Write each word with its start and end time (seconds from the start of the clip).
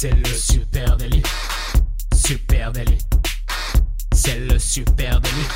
C'est 0.00 0.14
le 0.14 0.24
super 0.26 0.96
délit. 0.96 1.24
Super 2.14 2.70
délit. 2.70 2.98
C'est 4.14 4.38
le 4.38 4.56
super 4.56 5.20
délit. 5.20 5.48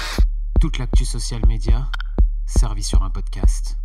Toute 0.60 0.78
l'actu 0.78 1.04
social 1.04 1.40
média 1.46 1.88
servie 2.44 2.82
sur 2.82 3.04
un 3.04 3.10
podcast. 3.10 3.76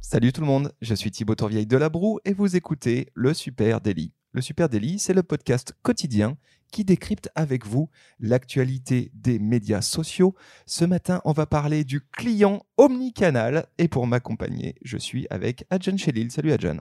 Salut 0.00 0.32
tout 0.32 0.40
le 0.40 0.48
monde, 0.48 0.72
je 0.82 0.96
suis 0.96 1.12
Thibaut 1.12 1.36
Tourvieille 1.36 1.68
de 1.68 1.76
La 1.76 1.88
Broue 1.88 2.18
et 2.24 2.32
vous 2.32 2.56
écoutez 2.56 3.10
le 3.14 3.32
Super 3.32 3.80
Daily. 3.80 4.12
Le 4.32 4.40
Super 4.40 4.68
Daily, 4.68 4.98
c'est 4.98 5.14
le 5.14 5.22
podcast 5.22 5.72
quotidien 5.82 6.36
qui 6.72 6.84
décrypte 6.84 7.30
avec 7.36 7.64
vous 7.64 7.88
l'actualité 8.18 9.12
des 9.14 9.38
médias 9.38 9.82
sociaux. 9.82 10.34
Ce 10.66 10.84
matin, 10.84 11.20
on 11.24 11.32
va 11.32 11.46
parler 11.46 11.84
du 11.84 12.00
client 12.00 12.66
omnicanal 12.76 13.68
et 13.78 13.86
pour 13.86 14.08
m'accompagner, 14.08 14.74
je 14.82 14.98
suis 14.98 15.28
avec 15.30 15.64
Adjan 15.70 15.96
Chelil. 15.96 16.32
Salut 16.32 16.50
Adjan. 16.50 16.78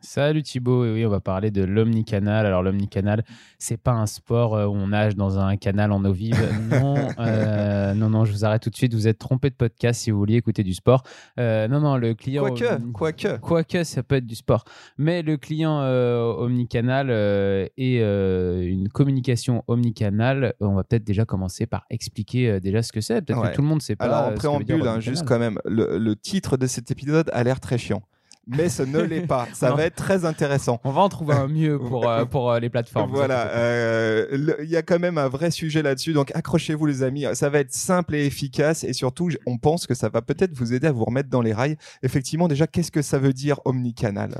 Salut 0.00 0.44
Thibaut, 0.44 0.84
et 0.84 0.92
oui, 0.92 1.04
on 1.04 1.08
va 1.08 1.18
parler 1.18 1.50
de 1.50 1.64
l'omnicanal. 1.64 2.46
Alors 2.46 2.62
l'omnicanal, 2.62 3.24
c'est 3.58 3.76
pas 3.76 3.90
un 3.90 4.06
sport 4.06 4.54
euh, 4.54 4.66
où 4.66 4.72
on 4.72 4.88
nage 4.88 5.16
dans 5.16 5.40
un 5.40 5.56
canal 5.56 5.90
en 5.90 6.04
eau 6.04 6.12
vive. 6.12 6.36
Non, 6.68 6.96
euh, 7.18 7.94
non, 7.94 8.10
non, 8.10 8.24
je 8.24 8.32
vous 8.32 8.44
arrête 8.44 8.62
tout 8.62 8.70
de 8.70 8.76
suite. 8.76 8.92
Vous 8.94 9.08
êtes 9.08 9.18
trompé 9.18 9.48
de 9.50 9.54
podcast 9.54 10.02
si 10.02 10.10
vous 10.10 10.18
vouliez 10.18 10.36
écouter 10.36 10.62
du 10.62 10.74
sport. 10.74 11.02
Euh, 11.40 11.66
non, 11.66 11.80
non, 11.80 11.96
le 11.96 12.14
client. 12.14 12.42
Quoique, 12.42 12.92
quoique. 12.92 13.38
Quoique, 13.38 13.84
ça 13.84 14.02
peut 14.02 14.16
être 14.16 14.26
du 14.26 14.34
sport. 14.34 14.64
Mais 14.98 15.22
le 15.22 15.36
client 15.36 15.80
omnicanal 15.80 17.10
et 17.76 18.00
une 18.00 18.88
communication 18.90 19.64
omnicanal, 19.66 20.54
on 20.60 20.74
va 20.74 20.84
peut-être 20.84 21.04
déjà 21.04 21.24
commencer 21.24 21.66
par 21.66 21.86
expliquer 21.90 22.60
déjà 22.60 22.82
ce 22.82 22.92
que 22.92 23.00
c'est. 23.00 23.22
Peut-être 23.22 23.50
que 23.50 23.54
tout 23.54 23.62
le 23.62 23.68
monde 23.68 23.82
sait 23.82 23.96
pas. 23.96 24.04
Alors 24.04 24.32
en 24.32 24.34
préambule, 24.34 24.86
hein, 24.86 25.00
juste 25.00 25.24
quand 25.24 25.38
même, 25.38 25.58
le 25.64 26.14
titre 26.14 26.56
de 26.56 26.66
cet 26.66 26.90
épisode 26.90 27.30
a 27.32 27.42
l'air 27.42 27.60
très 27.60 27.78
chiant 27.78 28.02
mais 28.48 28.68
ce 28.68 28.82
ne 28.82 29.00
l'est 29.00 29.26
pas. 29.26 29.46
Ça 29.52 29.72
va 29.72 29.84
être 29.84 29.96
très 29.96 30.24
intéressant. 30.24 30.80
On 30.84 30.90
va 30.90 31.02
en 31.02 31.08
trouver 31.08 31.34
un 31.34 31.48
mieux 31.48 31.78
pour, 31.78 32.08
euh, 32.08 32.24
pour 32.30 32.50
euh, 32.50 32.58
les 32.58 32.70
plateformes. 32.70 33.10
Voilà, 33.12 33.48
euh, 33.48 34.56
il 34.62 34.70
y 34.70 34.76
a 34.76 34.82
quand 34.82 34.98
même 34.98 35.18
un 35.18 35.28
vrai 35.28 35.50
sujet 35.50 35.82
là-dessus, 35.82 36.12
donc 36.12 36.34
accrochez-vous 36.34 36.86
les 36.86 37.02
amis. 37.02 37.26
Ça 37.34 37.50
va 37.50 37.60
être 37.60 37.72
simple 37.72 38.14
et 38.14 38.24
efficace, 38.26 38.84
et 38.84 38.92
surtout, 38.92 39.30
on 39.46 39.58
pense 39.58 39.86
que 39.86 39.94
ça 39.94 40.08
va 40.08 40.22
peut-être 40.22 40.54
vous 40.54 40.72
aider 40.72 40.86
à 40.86 40.92
vous 40.92 41.04
remettre 41.04 41.28
dans 41.28 41.42
les 41.42 41.52
rails. 41.52 41.76
Effectivement, 42.02 42.48
déjà, 42.48 42.66
qu'est-ce 42.66 42.90
que 42.90 43.02
ça 43.02 43.18
veut 43.18 43.32
dire 43.32 43.60
omnicanal, 43.64 44.34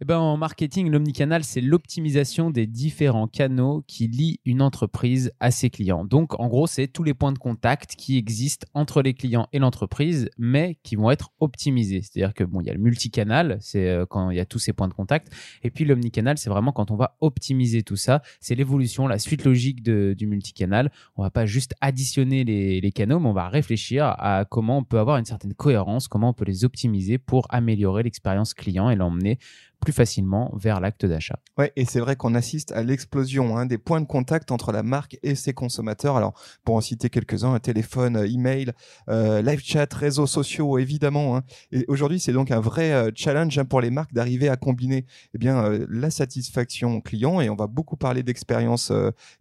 eh 0.00 0.04
ben, 0.04 0.18
en 0.18 0.36
marketing, 0.36 0.90
l'omnicanal, 0.90 1.42
c'est 1.42 1.60
l'optimisation 1.60 2.52
des 2.52 2.68
différents 2.68 3.26
canaux 3.26 3.82
qui 3.88 4.06
lient 4.06 4.38
une 4.44 4.62
entreprise 4.62 5.32
à 5.40 5.50
ses 5.50 5.70
clients. 5.70 6.04
Donc, 6.04 6.38
en 6.38 6.46
gros, 6.46 6.68
c'est 6.68 6.86
tous 6.86 7.02
les 7.02 7.14
points 7.14 7.32
de 7.32 7.38
contact 7.38 7.96
qui 7.96 8.16
existent 8.16 8.68
entre 8.74 9.02
les 9.02 9.12
clients 9.12 9.48
et 9.52 9.58
l'entreprise, 9.58 10.30
mais 10.38 10.78
qui 10.84 10.94
vont 10.94 11.10
être 11.10 11.30
optimisés. 11.40 12.02
C'est-à-dire 12.02 12.32
que 12.32 12.44
bon, 12.44 12.60
il 12.60 12.68
y 12.68 12.70
a 12.70 12.74
le 12.74 12.78
multicanal, 12.78 13.58
c'est 13.60 13.88
euh, 13.88 14.06
quand 14.06 14.30
il 14.30 14.36
y 14.36 14.40
a 14.40 14.46
tous 14.46 14.60
ces 14.60 14.72
points 14.72 14.86
de 14.86 14.94
contact, 14.94 15.32
et 15.64 15.70
puis 15.70 15.84
l'omnicanal, 15.84 16.38
c'est 16.38 16.48
vraiment 16.48 16.70
quand 16.70 16.92
on 16.92 16.96
va 16.96 17.16
optimiser 17.20 17.82
tout 17.82 17.96
ça. 17.96 18.22
C'est 18.38 18.54
l'évolution, 18.54 19.08
la 19.08 19.18
suite 19.18 19.44
logique 19.44 19.82
du 19.82 20.26
multicanal. 20.28 20.92
On 21.16 21.24
va 21.24 21.30
pas 21.30 21.44
juste 21.44 21.74
additionner 21.80 22.44
les, 22.44 22.80
les 22.80 22.92
canaux, 22.92 23.18
mais 23.18 23.28
on 23.28 23.32
va 23.32 23.48
réfléchir 23.48 24.04
à 24.06 24.44
comment 24.48 24.78
on 24.78 24.84
peut 24.84 25.00
avoir 25.00 25.16
une 25.16 25.24
certaine 25.24 25.54
cohérence, 25.54 26.06
comment 26.06 26.28
on 26.28 26.34
peut 26.34 26.44
les 26.44 26.64
optimiser 26.64 27.18
pour 27.18 27.48
améliorer 27.50 28.04
l'expérience 28.04 28.54
client 28.54 28.90
et 28.90 28.94
l'emmener 28.94 29.40
plus 29.80 29.92
facilement 29.92 30.52
vers 30.54 30.80
l'acte 30.80 31.06
d'achat. 31.06 31.38
Ouais, 31.56 31.72
et 31.76 31.84
c'est 31.84 32.00
vrai 32.00 32.16
qu'on 32.16 32.34
assiste 32.34 32.72
à 32.72 32.82
l'explosion 32.82 33.56
hein, 33.56 33.66
des 33.66 33.78
points 33.78 34.00
de 34.00 34.06
contact 34.06 34.50
entre 34.50 34.72
la 34.72 34.82
marque 34.82 35.18
et 35.22 35.34
ses 35.34 35.52
consommateurs. 35.52 36.16
Alors, 36.16 36.34
pour 36.64 36.74
en 36.74 36.80
citer 36.80 37.10
quelques-uns, 37.10 37.54
un 37.54 37.60
téléphone, 37.60 38.16
euh, 38.16 38.28
email, 38.28 38.72
euh, 39.08 39.42
live 39.42 39.60
chat, 39.64 39.92
réseaux 39.92 40.26
sociaux, 40.26 40.78
évidemment. 40.78 41.36
Hein. 41.36 41.42
Et 41.72 41.84
aujourd'hui, 41.88 42.20
c'est 42.20 42.32
donc 42.32 42.50
un 42.50 42.60
vrai 42.60 42.92
euh, 42.92 43.10
challenge 43.14 43.58
hein, 43.58 43.64
pour 43.64 43.80
les 43.80 43.90
marques 43.90 44.12
d'arriver 44.12 44.48
à 44.48 44.56
combiner 44.56 45.06
eh 45.34 45.38
bien 45.38 45.64
euh, 45.64 45.86
la 45.88 46.10
satisfaction 46.10 47.00
client 47.00 47.40
et 47.40 47.50
on 47.50 47.56
va 47.56 47.66
beaucoup 47.66 47.96
parler 47.96 48.22
d'expérience 48.22 48.92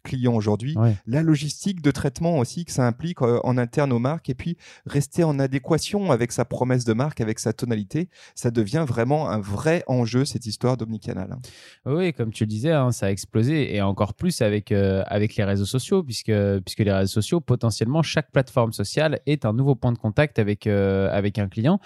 client 0.03 0.33
aujourd'hui, 0.33 0.75
la 1.05 1.21
logistique 1.21 1.81
de 1.81 1.91
traitement 1.91 2.38
aussi 2.38 2.65
que 2.65 2.71
ça 2.71 2.85
implique 2.85 3.21
en 3.21 3.58
interne 3.58 3.92
aux 3.92 3.99
marques 3.99 4.30
et 4.30 4.33
puis 4.33 4.58
rester 4.86 5.23
en 5.23 5.39
adéquation 5.39 6.11
avec 6.11 6.31
sa 6.31 6.45
promesse 6.45 6.86
de 6.86 6.93
marque, 6.93 7.21
avec 7.21 7.39
sa 7.39 7.53
tonalité, 7.53 8.09
ça 8.36 8.52
devient 8.52 8.86
vraiment 8.87 9.30
un 9.30 9.39
vrai 9.39 9.83
enjeu 9.87 10.26
cette 10.27 10.45
histoire 10.45 10.77
d'omnicanal. 10.77 11.32
Hein. 11.32 11.39
Oui, 11.86 12.14
comme 12.14 12.32
tu 12.32 12.43
le 12.43 12.49
disais, 12.49 12.71
hein, 12.71 12.92
ça 12.92 13.08
a 13.08 13.10
explosé 13.10 13.76
et 13.76 13.82
encore 13.82 14.14
plus 14.14 14.42
avec, 14.42 14.71
euh, 14.71 15.04
avec 15.08 15.36
les 15.36 15.43
réseaux 15.43 15.65
sociaux, 15.65 16.04
puisque, 16.04 16.32
puisque 16.60 16.80
les 16.80 16.92
réseaux 16.92 17.14
sociaux, 17.14 17.42
potentiellement, 17.42 18.04
chaque 18.04 18.32
plateforme 18.32 18.73
sociale 18.73 19.20
est 19.26 19.45
un 19.45 19.54
nouveau 19.54 19.76
point 19.76 19.92
de 19.92 19.98
contact 19.98 20.39
avec, 20.39 20.67
euh, 20.67 21.10
avec 21.11 21.39
un 21.39 21.48
client. 21.48 21.80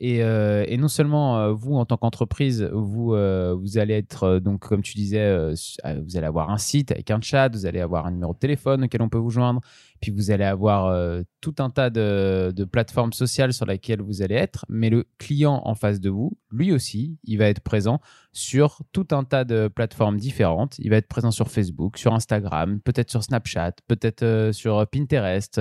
Et, 0.00 0.22
euh, 0.22 0.64
et, 0.68 0.76
non 0.76 0.88
seulement 0.88 1.52
vous, 1.52 1.74
en 1.74 1.84
tant 1.84 1.96
qu'entreprise, 1.96 2.62
vous, 2.72 3.08
vous 3.08 3.78
allez 3.78 3.94
être, 3.94 4.38
donc, 4.38 4.60
comme 4.60 4.82
tu 4.82 4.94
disais, 4.94 5.50
vous 5.50 6.16
allez 6.16 6.26
avoir 6.26 6.50
un 6.50 6.58
site 6.58 6.92
avec 6.92 7.10
un 7.10 7.20
chat, 7.20 7.48
vous 7.48 7.66
allez 7.66 7.80
avoir 7.80 8.06
un 8.06 8.12
numéro 8.12 8.32
de 8.32 8.38
téléphone 8.38 8.84
auquel 8.84 9.02
on 9.02 9.08
peut 9.08 9.18
vous 9.18 9.30
joindre, 9.30 9.60
puis 10.00 10.10
vous 10.10 10.30
allez 10.30 10.44
avoir 10.44 10.86
euh, 10.86 11.22
tout 11.40 11.54
un 11.58 11.70
tas 11.70 11.90
de, 11.90 12.52
plateformes 12.70 13.12
sociales 13.12 13.52
sur 13.52 13.66
lesquelles 13.66 14.02
vous 14.02 14.22
allez 14.22 14.34
être, 14.34 14.64
mais 14.68 14.90
le 14.90 15.06
client 15.18 15.62
en 15.64 15.74
face 15.74 16.00
de 16.00 16.10
vous, 16.10 16.38
lui 16.50 16.72
aussi, 16.72 17.18
il 17.24 17.38
va 17.38 17.46
être 17.46 17.60
présent 17.60 18.00
sur 18.32 18.82
tout 18.92 19.08
un 19.10 19.24
tas 19.24 19.44
de 19.44 19.68
plateformes 19.68 20.18
différentes. 20.18 20.78
Il 20.78 20.90
va 20.90 20.96
être 20.96 21.08
présent 21.08 21.30
sur 21.30 21.50
Facebook, 21.50 21.96
sur 21.96 22.14
Instagram, 22.14 22.80
peut-être 22.80 23.10
sur 23.10 23.22
Snapchat, 23.22 23.72
peut-être 23.88 24.22
euh, 24.22 24.52
sur 24.52 24.86
Pinterest. 24.86 25.60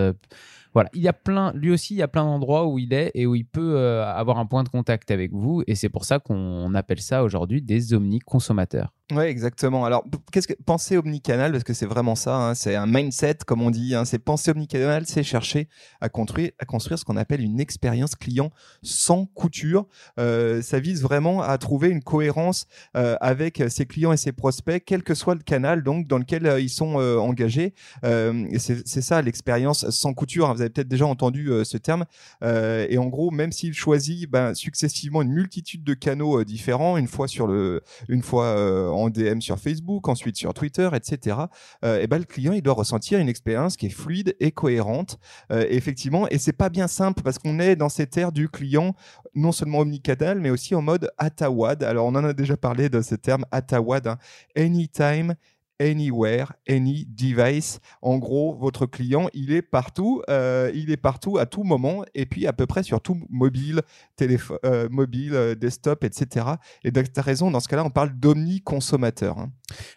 Euh, 0.78 0.82
voilà, 0.82 0.90
il 0.94 1.02
y 1.02 1.08
a 1.08 1.14
plein, 1.14 1.52
lui 1.54 1.72
aussi, 1.72 1.96
il 1.96 1.98
y 1.98 2.02
a 2.02 2.08
plein 2.08 2.24
d'endroits 2.24 2.68
où 2.68 2.78
il 2.80 2.94
est 2.94 3.12
et 3.16 3.26
où 3.26 3.36
il 3.36 3.46
peut 3.46 3.80
avoir 3.80 4.38
un 4.38 4.46
point 4.46 4.64
de 4.64 4.70
contact 4.70 5.12
avec 5.12 5.32
vous, 5.32 5.64
et 5.68 5.76
c'est 5.76 5.90
pour 5.90 6.06
ça 6.06 6.20
qu'on 6.20 6.74
appelle 6.76 7.02
ça 7.02 7.24
aujourd'hui 7.24 7.62
des 7.62 7.94
omniconsommateurs. 7.94 8.94
Oui, 9.14 9.24
exactement. 9.24 9.86
Alors, 9.86 10.04
qu'est-ce 10.34 10.50
que 10.50 10.54
penser 10.66 10.98
omnicanal 10.98 11.54
Parce 11.54 11.64
que 11.64 11.74
c'est 11.74 11.86
vraiment 11.86 12.16
ça. 12.16 12.36
Hein, 12.36 12.56
c'est 12.56 12.76
un 12.76 12.86
mindset, 12.86 13.38
comme 13.46 13.62
on 13.62 13.70
dit. 13.70 13.96
Hein, 13.96 14.04
c'est 14.04 14.20
penser 14.20 14.52
omnicanal, 14.52 15.06
c'est 15.08 15.24
chercher 15.24 15.70
à 16.02 16.10
construire, 16.10 16.52
à 16.60 16.66
construire 16.66 17.00
ce 17.00 17.06
qu'on 17.06 17.16
appelle 17.16 17.40
une 17.40 17.62
expérience 17.62 18.16
client 18.16 18.52
sans 18.82 19.26
couture. 19.28 19.88
Euh, 20.20 20.62
ça 20.62 20.82
vise 20.82 21.04
vraiment 21.04 21.42
à 21.42 21.58
trouver 21.58 21.88
une 21.88 22.04
cohérence 22.04 22.66
euh, 22.98 23.16
avec 23.22 23.64
ses 23.70 23.86
clients 23.86 24.12
et 24.12 24.18
ses 24.18 24.34
prospects, 24.34 24.84
quel 24.86 25.04
que 25.04 25.16
soit 25.16 25.36
le 25.36 25.42
canal 25.42 25.84
donc 25.84 26.06
dans 26.06 26.18
lequel 26.18 26.46
euh, 26.46 26.60
ils 26.60 26.70
sont 26.70 27.00
euh, 27.00 27.18
engagés. 27.18 27.74
Euh, 28.04 28.46
c'est 28.58 29.02
ça 29.02 29.22
l'expérience 29.22 29.90
sans 29.90 30.14
couture. 30.14 30.50
Hein, 30.50 30.54
vous 30.54 30.62
avez 30.62 30.70
peut-être 30.70 30.90
déjà 30.90 31.06
entendu 31.06 31.50
ce 31.64 31.78
terme. 31.78 32.06
et 32.42 32.98
en 32.98 33.06
gros, 33.06 33.32
même 33.32 33.54
s'il 33.54 33.74
choisit 33.74 34.30
ben, 34.30 34.54
successivement 34.54 35.22
une 35.22 35.32
multitude 35.32 35.86
de 35.86 35.94
canaux 35.94 36.44
différents, 36.44 36.98
une 36.98 37.08
fois 37.08 37.30
sur 37.30 37.48
le, 37.48 37.82
une 38.10 38.22
fois 38.22 38.92
en 38.98 39.10
DM 39.10 39.40
sur 39.40 39.60
Facebook, 39.60 40.08
ensuite 40.08 40.38
sur 40.38 40.54
Twitter, 40.54 40.90
etc. 40.94 41.38
Euh, 41.84 42.02
et 42.02 42.08
ben 42.08 42.18
le 42.18 42.26
client 42.26 42.54
il 42.54 42.62
doit 42.62 42.74
ressentir 42.74 43.20
une 43.20 43.30
expérience 43.30 43.78
qui 43.78 43.88
est 43.88 43.90
fluide 43.90 44.36
et 44.40 44.52
cohérente. 44.52 45.20
Euh, 45.52 45.66
effectivement, 45.70 46.28
et 46.30 46.38
c'est 46.38 46.54
pas 46.54 46.70
bien 46.70 46.88
simple 46.88 47.22
parce 47.24 47.40
qu'on 47.40 47.60
est 47.60 47.76
dans 47.76 47.90
cette 47.90 48.18
ère 48.18 48.32
du 48.32 48.50
client 48.50 48.96
non 49.36 49.52
seulement 49.52 49.80
omnicanal 49.80 50.40
mais 50.40 50.50
aussi 50.50 50.76
en 50.76 50.82
mode 50.82 51.10
Atawad. 51.18 51.84
Alors 51.84 52.08
on 52.08 52.16
en 52.16 52.24
a 52.24 52.34
déjà 52.34 52.58
parlé 52.58 52.90
de 52.90 53.02
ce 53.02 53.16
terme 53.16 53.46
Atawad, 53.52 54.08
hein. 54.08 54.18
anytime 54.56 55.36
anywhere, 55.80 56.54
any 56.68 57.06
device. 57.10 57.80
En 58.02 58.18
gros, 58.18 58.56
votre 58.56 58.86
client, 58.86 59.30
il 59.34 59.52
est 59.52 59.62
partout, 59.62 60.22
euh, 60.30 60.72
il 60.74 60.92
est 60.92 60.98
partout 60.98 61.38
à 61.38 61.46
tout 61.46 61.64
moment, 61.64 62.04
et 62.16 62.26
puis 62.26 62.48
à 62.48 62.54
peu 62.54 62.66
près 62.66 62.84
sur 62.84 63.02
tout 63.02 63.18
mobile, 63.30 63.82
téléphone, 64.16 64.58
euh, 64.66 64.88
mobile, 64.90 65.34
euh, 65.34 65.56
desktop, 65.56 66.04
etc. 66.04 66.46
Et 66.84 66.92
tu 66.92 67.00
as 67.16 67.22
raison, 67.22 67.52
dans 67.52 67.60
ce 67.60 67.68
cas-là, 67.68 67.84
on 67.86 67.90
parle 67.90 68.12
d'omni-consommateur. 68.12 69.38
Hein. 69.38 69.52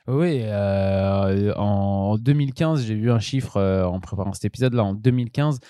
Oui, 0.08 0.44
en 1.56 2.16
2015, 2.18 2.84
j'ai 2.84 2.94
vu 2.94 3.10
un 3.10 3.20
chiffre 3.20 3.60
en 3.60 4.00
préparant 4.00 4.32
cet 4.32 4.44
épisode-là, 4.44 4.84
en 4.84 4.94
2015, 4.94 5.60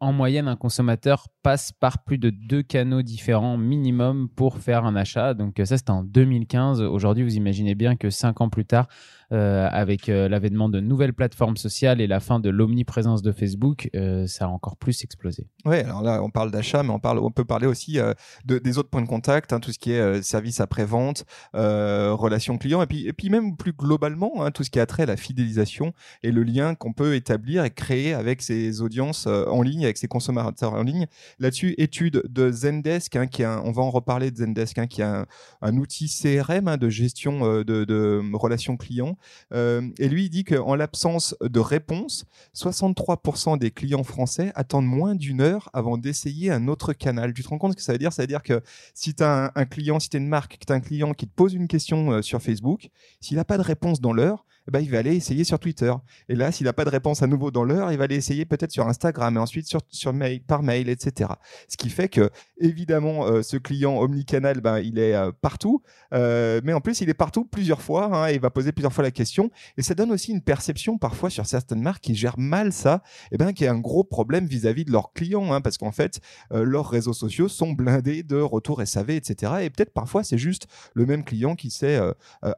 en 0.00 0.12
moyenne, 0.12 0.48
un 0.48 0.56
consommateur 0.56 1.26
passe 1.42 1.72
par 1.72 2.04
plus 2.04 2.18
de 2.18 2.30
deux 2.30 2.62
canaux 2.62 3.02
différents 3.02 3.56
minimum 3.56 4.28
pour 4.28 4.58
faire 4.58 4.84
un 4.84 4.96
achat. 4.96 5.34
Donc 5.34 5.60
ça, 5.64 5.76
c'était 5.76 5.90
en 5.90 6.04
2015. 6.04 6.82
Aujourd'hui, 6.82 7.24
vous 7.24 7.36
imaginez 7.36 7.74
bien 7.74 7.96
que 7.96 8.10
cinq 8.10 8.40
ans 8.40 8.48
plus 8.48 8.64
tard, 8.64 8.88
euh, 9.32 9.68
avec 9.70 10.08
euh, 10.08 10.28
l'avènement 10.28 10.68
de 10.68 10.80
nouvelles 10.80 11.14
plateformes 11.14 11.56
sociales 11.56 12.00
et 12.00 12.08
la 12.08 12.18
fin 12.18 12.40
de 12.40 12.50
l'omniprésence 12.50 13.22
de 13.22 13.30
Facebook, 13.30 13.88
euh, 13.94 14.26
ça 14.26 14.46
a 14.46 14.48
encore 14.48 14.76
plus 14.76 15.04
explosé. 15.04 15.46
Oui, 15.64 15.76
alors 15.76 16.02
là, 16.02 16.20
on 16.20 16.30
parle 16.30 16.50
d'achat, 16.50 16.82
mais 16.82 16.90
on, 16.90 16.98
parle, 16.98 17.20
on 17.20 17.30
peut 17.30 17.44
parler 17.44 17.68
aussi 17.68 17.98
de, 18.44 18.58
des 18.58 18.78
autres 18.78 18.90
points 18.90 19.02
de 19.02 19.06
contact, 19.06 19.52
hein, 19.52 19.60
tout 19.60 19.70
ce 19.70 19.78
qui 19.78 19.92
est 19.92 20.22
service 20.22 20.60
après-vente, 20.60 21.24
relations 21.52 22.58
clients, 22.58 22.82
et 22.82 22.86
puis, 22.86 23.06
et 23.06 23.12
puis 23.12 23.30
même 23.30 23.56
plus 23.56 23.72
globalement, 23.72 24.42
hein, 24.42 24.50
tout 24.50 24.64
ce 24.64 24.70
qui 24.70 24.80
a 24.80 24.86
trait 24.86 25.04
à 25.04 25.06
la 25.06 25.16
fidélisation 25.16 25.92
et 26.24 26.32
le 26.32 26.42
lien 26.42 26.74
qu'on 26.74 26.92
peut 26.92 27.14
établir 27.14 27.64
et 27.64 27.70
créer 27.70 28.14
avec 28.14 28.42
ces 28.42 28.82
audiences 28.82 29.26
en 29.26 29.62
ligne 29.62 29.79
avec 29.84 29.98
ses 29.98 30.08
consommateurs 30.08 30.74
en 30.74 30.82
ligne. 30.82 31.06
Là-dessus, 31.38 31.74
étude 31.78 32.22
de 32.28 32.50
Zendesk, 32.50 33.16
hein, 33.16 33.26
qui 33.26 33.44
a 33.44 33.60
on 33.64 33.72
va 33.72 33.82
en 33.82 33.90
reparler 33.90 34.30
de 34.30 34.36
Zendesk, 34.36 34.78
hein, 34.78 34.86
qui 34.86 35.00
est 35.00 35.04
un, 35.04 35.26
un 35.62 35.76
outil 35.76 36.08
CRM 36.08 36.68
hein, 36.68 36.76
de 36.76 36.88
gestion 36.88 37.44
euh, 37.44 37.64
de, 37.64 37.84
de, 37.84 38.22
relations 38.34 38.76
clients. 38.76 39.16
Euh, 39.52 39.82
et 39.98 40.08
lui, 40.08 40.24
il 40.24 40.30
dit 40.30 40.44
qu'en 40.44 40.74
l'absence 40.74 41.36
de 41.40 41.60
réponse, 41.60 42.24
63% 42.54 43.58
des 43.58 43.70
clients 43.70 44.04
français 44.04 44.52
attendent 44.54 44.86
moins 44.86 45.14
d'une 45.14 45.40
heure 45.40 45.68
avant 45.72 45.98
d'essayer 45.98 46.50
un 46.50 46.68
autre 46.68 46.92
canal. 46.92 47.32
Tu 47.32 47.42
te 47.42 47.48
rends 47.48 47.58
compte 47.58 47.72
ce 47.72 47.76
que 47.76 47.82
ça 47.82 47.92
veut 47.92 47.98
dire? 47.98 48.12
Ça 48.12 48.22
veut 48.22 48.28
dire 48.28 48.42
que 48.42 48.62
si 48.94 49.14
tu 49.14 49.22
as 49.22 49.52
un, 49.54 49.64
client, 49.64 50.00
si 50.00 50.08
tu 50.08 50.16
es 50.16 50.20
une 50.20 50.28
marque, 50.28 50.58
que 50.58 50.64
tu 50.66 50.72
as 50.72 50.76
un 50.76 50.80
client 50.80 51.14
qui 51.14 51.26
te 51.26 51.34
pose 51.34 51.54
une 51.54 51.68
question 51.68 52.12
euh, 52.12 52.22
sur 52.22 52.42
Facebook, 52.42 52.88
s'il 53.20 53.36
n'a 53.36 53.44
pas 53.44 53.58
de 53.58 53.62
réponse 53.62 54.00
dans 54.00 54.12
l'heure, 54.12 54.44
eh 54.70 54.72
ben, 54.72 54.80
il 54.80 54.90
va 54.90 54.98
aller 54.98 55.16
essayer 55.16 55.42
sur 55.42 55.58
Twitter. 55.58 55.92
Et 56.28 56.36
là, 56.36 56.52
s'il 56.52 56.66
n'a 56.66 56.72
pas 56.72 56.84
de 56.84 56.90
réponse 56.90 57.24
à 57.24 57.26
nouveau 57.26 57.50
dans 57.50 57.64
l'heure, 57.64 57.90
il 57.90 57.98
va 57.98 58.04
aller 58.04 58.14
essayer 58.14 58.44
peut-être 58.44 58.70
sur 58.70 58.86
Instagram 58.86 59.36
et 59.36 59.40
ensuite 59.40 59.66
sur, 59.66 59.80
sur 59.88 60.12
mail, 60.12 60.40
par 60.42 60.62
mail, 60.62 60.88
etc. 60.88 61.30
Ce 61.66 61.76
qui 61.76 61.90
fait 61.90 62.08
que, 62.08 62.30
évidemment, 62.60 63.26
euh, 63.26 63.42
ce 63.42 63.56
client 63.56 63.98
omnicanal, 63.98 64.60
ben, 64.60 64.78
il 64.78 65.00
est 65.00 65.16
euh, 65.16 65.32
partout, 65.40 65.82
euh, 66.14 66.60
mais 66.62 66.72
en 66.72 66.80
plus, 66.80 67.00
il 67.00 67.08
est 67.08 67.14
partout 67.14 67.44
plusieurs 67.44 67.82
fois 67.82 68.14
hein, 68.14 68.30
il 68.30 68.38
va 68.38 68.50
poser 68.50 68.70
plusieurs 68.70 68.92
fois 68.92 69.02
la 69.02 69.10
question. 69.10 69.50
Et 69.76 69.82
ça 69.82 69.94
donne 69.94 70.12
aussi 70.12 70.30
une 70.30 70.40
perception 70.40 70.98
parfois 70.98 71.30
sur 71.30 71.46
certaines 71.46 71.82
marques 71.82 72.04
qui 72.04 72.14
gèrent 72.14 72.38
mal 72.38 72.72
ça, 72.72 73.02
et 73.32 73.34
eh 73.34 73.38
ben, 73.38 73.52
qui 73.52 73.66
a 73.66 73.72
un 73.72 73.78
gros 73.78 74.04
problème 74.04 74.46
vis-à-vis 74.46 74.84
de 74.84 74.92
leurs 74.92 75.12
clients, 75.12 75.52
hein, 75.52 75.60
parce 75.60 75.78
qu'en 75.78 75.90
fait, 75.90 76.20
leurs 76.52 76.88
réseaux 76.88 77.12
sociaux 77.12 77.48
sont 77.48 77.72
blindés 77.72 78.22
de 78.22 78.36
retours 78.36 78.80
SAV, 78.86 79.10
etc. 79.10 79.52
Et 79.62 79.70
peut-être 79.70 79.92
parfois, 79.92 80.22
c'est 80.22 80.38
juste 80.38 80.68
le 80.94 81.06
même 81.06 81.24
client 81.24 81.56
qui 81.56 81.70
s'est 81.70 82.00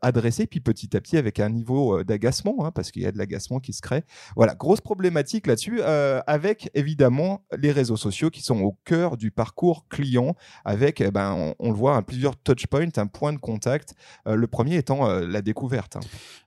adressé, 0.02 0.46
puis 0.46 0.60
petit 0.60 0.94
à 0.94 1.00
petit, 1.00 1.16
avec 1.16 1.40
un 1.40 1.48
niveau 1.48 2.01
d'agacement, 2.04 2.64
hein, 2.64 2.70
parce 2.70 2.90
qu'il 2.90 3.02
y 3.02 3.06
a 3.06 3.12
de 3.12 3.18
l'agacement 3.18 3.60
qui 3.60 3.72
se 3.72 3.80
crée. 3.80 4.04
Voilà, 4.36 4.54
grosse 4.54 4.80
problématique 4.80 5.46
là-dessus, 5.46 5.80
euh, 5.80 6.20
avec 6.26 6.70
évidemment 6.74 7.44
les 7.58 7.72
réseaux 7.72 7.96
sociaux 7.96 8.30
qui 8.30 8.42
sont 8.42 8.60
au 8.60 8.76
cœur 8.84 9.16
du 9.16 9.30
parcours 9.30 9.86
client, 9.88 10.34
avec, 10.64 11.00
eh 11.00 11.10
ben, 11.10 11.54
on, 11.58 11.70
le 11.70 11.76
voit, 11.76 11.96
hein, 11.96 12.02
plusieurs 12.02 12.36
touchpoints, 12.36 12.88
un 12.96 13.06
point 13.06 13.32
de 13.32 13.38
contact. 13.38 13.94
Euh, 14.26 14.34
le 14.34 14.46
premier 14.46 14.76
étant 14.76 15.08
euh, 15.08 15.26
la 15.26 15.42
découverte. 15.42 15.96
Hein. 15.96 16.00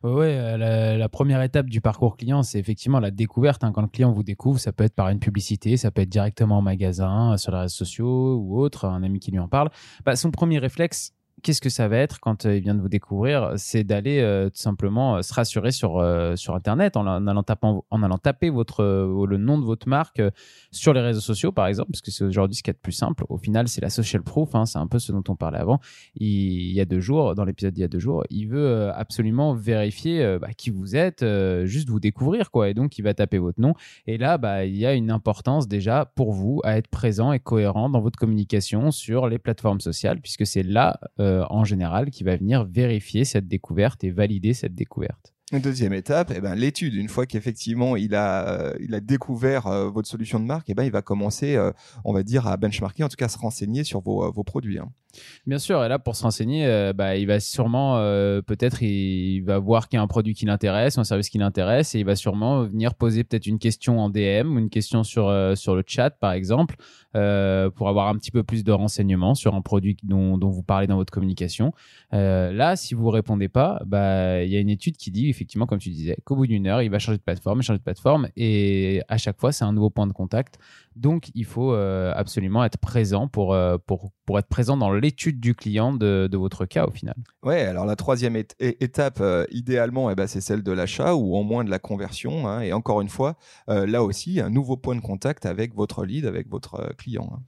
Oui, 0.04 0.36
la, 0.36 1.10
première 1.10 1.42
étape 1.42 1.70
du 1.70 1.82
parcours 1.82 2.18
client, 2.18 2.44
c'est 2.44 2.60
effectivement 2.60 3.00
la 3.00 3.12
découverte. 3.12 3.62
Quand 3.74 3.82
le 3.82 3.88
client 3.88 4.12
vous 4.12 4.24
découvre, 4.24 4.60
ça 4.60 4.72
peut 4.72 4.84
être 4.84 4.96
par 4.96 5.10
une 5.10 5.20
publicité, 5.20 5.78
ça 5.78 5.92
peut 5.92 6.02
être 6.02 6.10
directement 6.10 6.58
en 6.58 6.62
magasin, 6.62 7.38
sur 7.38 7.52
les 7.52 7.60
réseaux 7.60 7.70
sociaux 7.70 8.38
ou 8.38 8.60
autre, 8.60 8.86
un 8.86 9.04
ami 9.04 9.20
qui 9.20 9.32
lui 9.32 9.40
en 9.40 9.48
parle. 9.48 9.70
Bah, 10.06 10.16
son 10.16 10.32
premier 10.32 10.60
réflexe, 10.60 11.14
qu'est-ce 11.46 11.62
que 11.62 11.70
ça 11.70 11.88
va 11.88 11.98
être 11.98 12.20
quand 12.20 12.48
euh, 12.48 12.58
il 12.58 12.64
vient 12.64 12.74
de 12.74 12.82
vous 12.82 12.90
découvrir 12.90 13.54
C'est 13.56 13.84
d'aller 13.84 14.20
euh, 14.20 14.50
tout 14.50 14.58
simplement 14.58 15.18
euh, 15.18 15.22
se 15.22 15.32
rassurer 15.32 15.72
sur, 15.72 16.04
sur 16.36 16.56
Internet 16.56 16.98
en, 16.98 17.06
allant 17.06 17.44
tapant, 17.44 17.86
en 17.92 18.02
allant 18.02 18.18
taper 18.18 18.50
votre, 18.50 18.84
le 18.84 19.38
nom 19.38 19.60
de 19.60 19.64
votre 19.64 19.88
marque 19.88 20.22
sur 20.72 20.92
les 20.94 21.02
réseaux 21.02 21.22
sociaux, 21.22 21.52
par 21.52 21.68
exemple, 21.68 21.92
parce 21.92 22.02
que 22.02 22.10
c'est 22.10 22.24
aujourd'hui 22.24 22.56
ce 22.56 22.64
qui 22.64 22.72
est 22.72 22.74
le 22.74 22.80
plus 22.80 22.94
simple. 22.94 23.26
Au 23.30 23.38
final, 23.38 23.68
c'est 23.68 23.82
la 23.82 23.92
social 23.92 24.24
proof, 24.24 24.56
hein, 24.56 24.66
c'est 24.66 24.80
un 24.80 24.88
peu 24.88 24.98
ce 24.98 25.12
dont 25.12 25.24
on 25.28 25.36
parlait 25.36 25.60
avant. 25.60 25.80
Il, 26.16 26.72
y 26.72 26.82
a 26.82 26.86
deux 26.86 27.00
jours, 27.00 27.36
dans 27.36 27.46
l'épisode 27.46 27.78
il 27.78 27.82
y 27.82 27.84
a 27.84 27.88
deux 27.88 28.00
jours, 28.00 28.24
il 28.32 28.48
veut 28.48 28.90
absolument 28.96 29.54
vérifier 29.54 30.38
bah, 30.42 30.50
qui 30.58 30.72
vous 30.72 30.96
êtes, 30.96 31.24
juste 31.66 31.90
vous 31.90 32.00
découvrir, 32.00 32.50
quoi. 32.50 32.70
Et 32.70 32.74
donc, 32.74 32.98
il 32.98 33.04
va 33.04 33.14
taper 33.14 33.38
votre 33.38 33.62
nom. 33.62 33.76
Et 34.08 34.18
là, 34.18 34.40
bah, 34.40 34.66
il 34.66 34.76
y 34.76 34.86
a 34.88 34.96
une 34.96 35.12
importance 35.12 35.68
déjà 35.68 36.06
pour 36.16 36.32
vous 36.32 36.62
à 36.64 36.78
être 36.78 36.88
présent 36.88 37.32
et 37.32 37.40
cohérent 37.40 37.90
dans 37.90 38.02
votre 38.02 38.18
communication 38.18 38.90
sur 38.90 39.28
les 39.30 39.38
plateformes 39.38 39.82
sociales, 39.82 40.20
puisque 40.22 40.48
c'est 40.48 40.64
là 40.64 41.00
en 41.50 41.64
général 41.64 42.10
qui 42.10 42.24
va 42.24 42.36
venir 42.36 42.66
vérifier 42.66 43.26
cette 43.26 43.48
découverte 43.48 44.04
et 44.04 44.12
valider 44.12 44.54
cette 44.54 44.76
découverte. 44.76 45.35
Deuxième 45.52 45.94
étape, 45.94 46.34
eh 46.36 46.42
ben, 46.42 46.56
l'étude. 46.56 46.96
Une 46.96 47.08
fois 47.08 47.28
qu'effectivement 47.28 47.96
il 47.96 48.16
a, 48.16 48.50
euh, 48.50 48.74
il 48.80 48.96
a 48.96 49.00
découvert 49.00 49.68
euh, 49.68 49.90
votre 49.90 50.08
solution 50.08 50.40
de 50.40 50.46
marque, 50.46 50.72
eh 50.72 50.74
ben, 50.74 50.84
il 50.84 50.92
va 50.92 51.04
commencer, 51.04 51.56
on 52.04 52.14
va 52.14 52.24
dire, 52.24 52.48
à 52.48 52.58
benchmarker, 52.58 53.04
en 53.04 53.10
tout 53.10 53.16
cas 53.16 53.26
à 53.26 53.30
se 53.30 53.38
renseigner 53.38 53.84
sur 53.84 54.02
vos, 54.02 54.32
vos 54.32 54.44
produits. 54.44 54.80
Hein. 54.80 54.90
Bien 55.46 55.60
sûr, 55.60 55.84
et 55.84 55.90
là 55.90 56.00
pour 56.00 56.16
se 56.16 56.24
renseigner, 56.24 56.66
euh, 56.66 56.94
bah, 56.94 57.16
il 57.16 57.28
va 57.28 57.40
sûrement, 57.40 57.98
euh, 57.98 58.42
peut-être, 58.42 58.82
il 58.82 59.42
va 59.42 59.60
voir 59.60 59.88
qu'il 59.88 59.98
y 59.98 60.00
a 60.00 60.04
un 60.04 60.08
produit 60.08 60.34
qui 60.34 60.46
l'intéresse, 60.46 60.98
un 60.98 61.04
service 61.04 61.30
qui 61.30 61.38
l'intéresse, 61.38 61.96
et 61.96 62.00
il 62.00 62.06
va 62.06 62.16
sûrement 62.16 62.64
venir 62.64 62.96
poser 62.96 63.24
peut-être 63.24 63.48
une 63.48 63.60
question 63.60 64.00
en 64.00 64.10
DM 64.10 64.56
ou 64.56 64.60
une 64.60 64.70
question 64.70 65.04
sur, 65.04 65.28
euh, 65.28 65.56
sur 65.56 65.76
le 65.76 65.84
chat, 65.86 66.12
par 66.12 66.34
exemple, 66.34 66.76
pour 67.76 67.88
avoir 67.88 68.10
un 68.10 68.16
petit 68.18 68.30
peu 68.30 68.44
plus 68.44 68.66
de 68.66 68.74
renseignements 68.74 69.36
sur 69.36 69.56
un 69.56 69.62
produit 69.62 69.96
dont, 70.04 70.38
dont 70.38 70.50
vous 70.50 70.64
parlez 70.64 70.86
dans 70.86 70.98
votre 70.98 71.14
communication. 71.14 71.72
là, 72.12 72.76
si 72.76 72.94
vous 72.94 73.10
répondez 73.10 73.48
pas, 73.48 73.82
bah, 73.86 74.44
il 74.44 74.52
y 74.52 74.58
a 74.58 74.60
une 74.60 74.70
étude 74.70 74.98
qui 74.98 75.12
dit, 75.12 75.30
effectivement, 75.36 75.66
comme 75.66 75.80
tu 75.80 75.90
disais, 75.90 76.18
qu'au 76.24 76.36
bout 76.36 76.48
d'une 76.48 76.68
heure, 76.68 76.82
il 76.82 76.90
va 76.90 77.00
changer 77.00 77.18
de 77.18 77.24
plateforme, 77.24 77.62
changer 77.62 77.80
de 77.80 77.84
plateforme, 77.84 78.30
et 78.36 79.02
à 79.08 79.18
chaque 79.18 79.40
fois, 79.40 79.52
c'est 79.52 79.66
un 79.66 79.74
nouveau 79.74 79.90
point 79.90 80.08
de 80.08 80.14
contact. 80.14 80.58
Donc, 80.96 81.30
il 81.36 81.46
faut 81.46 81.74
absolument 81.74 82.64
être 82.64 82.78
présent 82.78 83.28
pour, 83.28 83.58
pour, 83.86 84.12
pour 84.26 84.40
être 84.40 84.48
présent 84.48 84.76
dans 84.76 84.92
l'étude 84.92 85.40
du 85.40 85.56
client 85.56 85.94
de, 85.94 86.30
votre 86.34 86.66
cas 86.66 86.86
au 86.86 86.92
final. 86.92 87.16
Ouais, 87.44 87.62
alors 87.62 87.86
la 87.86 87.96
troisième 87.96 88.36
étape, 88.60 89.20
euh, 89.22 89.46
idéalement, 89.52 90.10
eh 90.10 90.16
ben, 90.16 90.28
c'est 90.28 90.42
celle 90.42 90.64
de 90.64 90.72
l'achat 90.72 91.16
ou 91.16 91.36
au 91.36 91.44
moins 91.44 91.64
de 91.64 91.70
la 91.70 91.80
conversion. 91.80 92.48
Hein. 92.48 92.62
et 92.62 92.74
encore 92.74 93.02
une 93.02 93.10
fois, 93.10 93.38
euh, 93.70 93.86
là 93.86 94.04
aussi, 94.04 94.40
un 94.40 94.50
nouveau 94.50 94.78
point 94.78 94.96
de 94.96 95.02
contact 95.02 95.46
avec 95.46 95.74
votre 95.76 96.06
lead, 96.06 96.26
avec 96.26 96.50
votre 96.50 96.76
euh, 96.76 96.90
client. 96.98 97.30
Hein. 97.34 97.40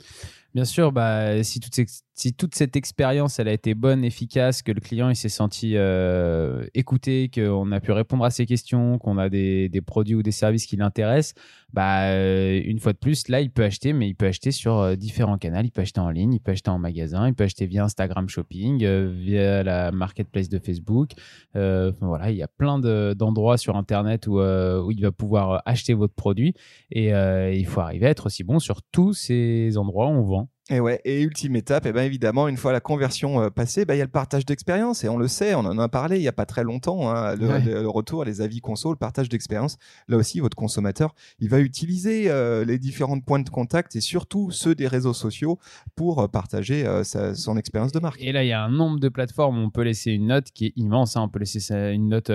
Bien 0.54 0.66
sûr, 0.66 0.92
bah, 0.92 1.44
si, 1.44 1.60
toute, 1.60 1.78
si 2.18 2.34
toute 2.34 2.56
cette 2.56 2.76
expérience 2.76 3.38
elle 3.38 3.48
a 3.48 3.54
été 3.54 3.76
bonne, 3.76 4.04
efficace, 4.04 4.64
que 4.64 4.72
le 4.72 4.82
client 4.82 5.10
il 5.10 5.16
s'est 5.16 5.30
senti 5.30 5.74
euh, 5.76 6.66
écouté, 6.74 7.30
qu'on 7.34 7.72
a 7.72 7.80
pu 7.80 7.92
répondre 7.92 8.26
à 8.26 8.32
ses 8.32 8.48
questions, 8.48 8.98
qu'on 8.98 9.20
a 9.20 9.30
des, 9.30 9.70
produits 9.86 10.16
ou 10.16 10.24
des 10.24 10.32
services 10.32 10.66
qui 10.66 10.78
l'intéressent, 10.78 11.36
bah, 11.74 12.06
euh, 12.10 12.60
une 12.66 12.80
fois 12.80 12.94
de 12.94 12.98
plus, 12.98 13.28
là, 13.28 13.40
il 13.40 13.52
peut 13.52 13.64
acheter, 13.64 13.94
mais 13.94 14.08
il 14.08 14.16
peut 14.16 14.26
acheter 14.26 14.52
sur 14.52 14.80
euh, 14.80 14.96
différents 14.96 15.38
canaux. 15.38 15.60
Il 15.64 15.70
peut 15.70 15.82
acheter 15.82 16.00
en 16.00 16.10
ligne, 16.10 16.34
il 16.34 16.40
peut 16.40 16.54
acheter 16.54 16.72
en 16.72 16.80
magasin, 16.80 17.28
il 17.28 17.36
peut 17.36 17.44
acheter 17.44 17.68
via 17.68 17.84
Instagram 17.84 18.28
Shopping, 18.28 18.84
via 19.10 19.62
la 19.64 19.92
marketplace 19.92 20.50
de 20.50 20.58
Facebook. 20.58 21.12
voilà, 21.54 22.32
il 22.32 22.38
y 22.38 22.44
a 22.44 22.48
plein 22.48 22.80
d'endroits 22.80 23.58
sur 23.58 23.76
Internet 23.76 24.26
où, 24.26 24.40
où 24.40 24.92
il 24.92 25.02
va 25.02 25.12
pouvoir 25.12 25.62
acheter 25.66 25.94
votre 25.94 26.16
produit. 26.16 26.56
Et 26.90 27.10
il 27.10 27.66
faut 27.68 27.82
arriver 27.82 28.08
à 28.08 28.10
être 28.10 28.26
aussi 28.26 28.44
bon 28.44 28.58
sur 28.58 28.82
tous 28.82 29.14
ces 29.14 29.78
endroits 29.78 30.08
où 30.08 30.12
on 30.12 30.24
vend. 30.24 30.50
Et 30.70 30.82
ouais, 30.82 31.00
et 31.06 31.22
ultime 31.22 31.56
étape, 31.56 31.86
et 31.86 31.90
eh 31.90 31.92
ben 31.94 32.04
évidemment, 32.04 32.50
une 32.50 32.58
fois 32.58 32.74
la 32.74 32.82
conversion 32.82 33.42
euh, 33.42 33.50
passée, 33.50 33.86
bah, 33.86 33.96
il 33.96 34.00
y 34.00 34.02
a 34.02 34.06
le 34.06 34.12
partage 34.12 34.46
d'expérience, 34.46 35.06
et 35.06 35.08
on 35.08 35.18
le 35.18 35.30
sait, 35.30 35.56
on 35.56 35.60
en 35.60 35.80
a 35.80 35.88
parlé 35.88 36.18
il 36.18 36.24
y 36.24 36.28
a 36.28 36.34
pas 36.34 36.46
très 36.46 36.66
longtemps, 36.66 37.10
hein, 37.10 37.36
le, 37.38 37.88
retour, 37.88 38.26
les 38.26 38.42
avis 38.42 38.60
conso, 38.60 38.92
le 38.92 38.98
partage 38.98 39.30
d'expérience. 39.30 39.78
Là 40.10 40.18
aussi, 40.18 40.42
votre 40.42 40.58
consommateur, 40.58 41.16
il 41.40 41.48
va 41.48 41.62
utiliser 41.62 42.30
euh, 42.30 42.66
les 42.66 42.80
différents 42.80 43.22
points 43.22 43.40
de 43.40 43.50
contact 43.50 43.96
et 43.96 44.02
surtout 44.02 44.52
ceux 44.52 44.76
des 44.76 44.88
réseaux 44.88 45.14
sociaux 45.14 45.58
pour 45.96 46.20
euh, 46.20 46.28
partager 46.28 46.86
son 47.04 47.56
expérience 47.56 47.94
de 47.94 48.00
marque. 48.00 48.22
Et 48.22 48.34
là, 48.34 48.44
il 48.44 48.48
y 48.48 48.54
a 48.54 48.62
un 48.62 48.70
nombre 48.70 49.00
de 49.00 49.08
plateformes 49.08 49.58
où 49.58 49.62
on 49.62 49.70
peut 49.70 49.84
laisser 49.84 50.12
une 50.12 50.28
note 50.28 50.52
qui 50.52 50.66
est 50.66 50.74
immense. 50.76 51.16
Hein. 51.16 51.22
on 51.24 51.30
peut 51.30 51.40
laisser 51.40 51.74
une 51.94 52.10
note. 52.10 52.32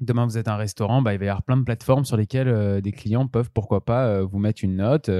Demain, 0.00 0.26
vous 0.26 0.38
êtes 0.38 0.48
un 0.48 0.56
restaurant, 0.56 1.02
bah, 1.02 1.14
il 1.14 1.18
va 1.18 1.24
y 1.24 1.28
avoir 1.28 1.42
plein 1.42 1.56
de 1.56 1.62
plateformes 1.62 2.04
sur 2.04 2.16
lesquelles 2.16 2.80
des 2.82 2.92
clients 2.92 3.28
peuvent, 3.28 3.50
pourquoi 3.52 3.84
pas, 3.84 4.22
vous 4.22 4.38
mettre 4.38 4.64
une 4.64 4.76
note 4.76 5.10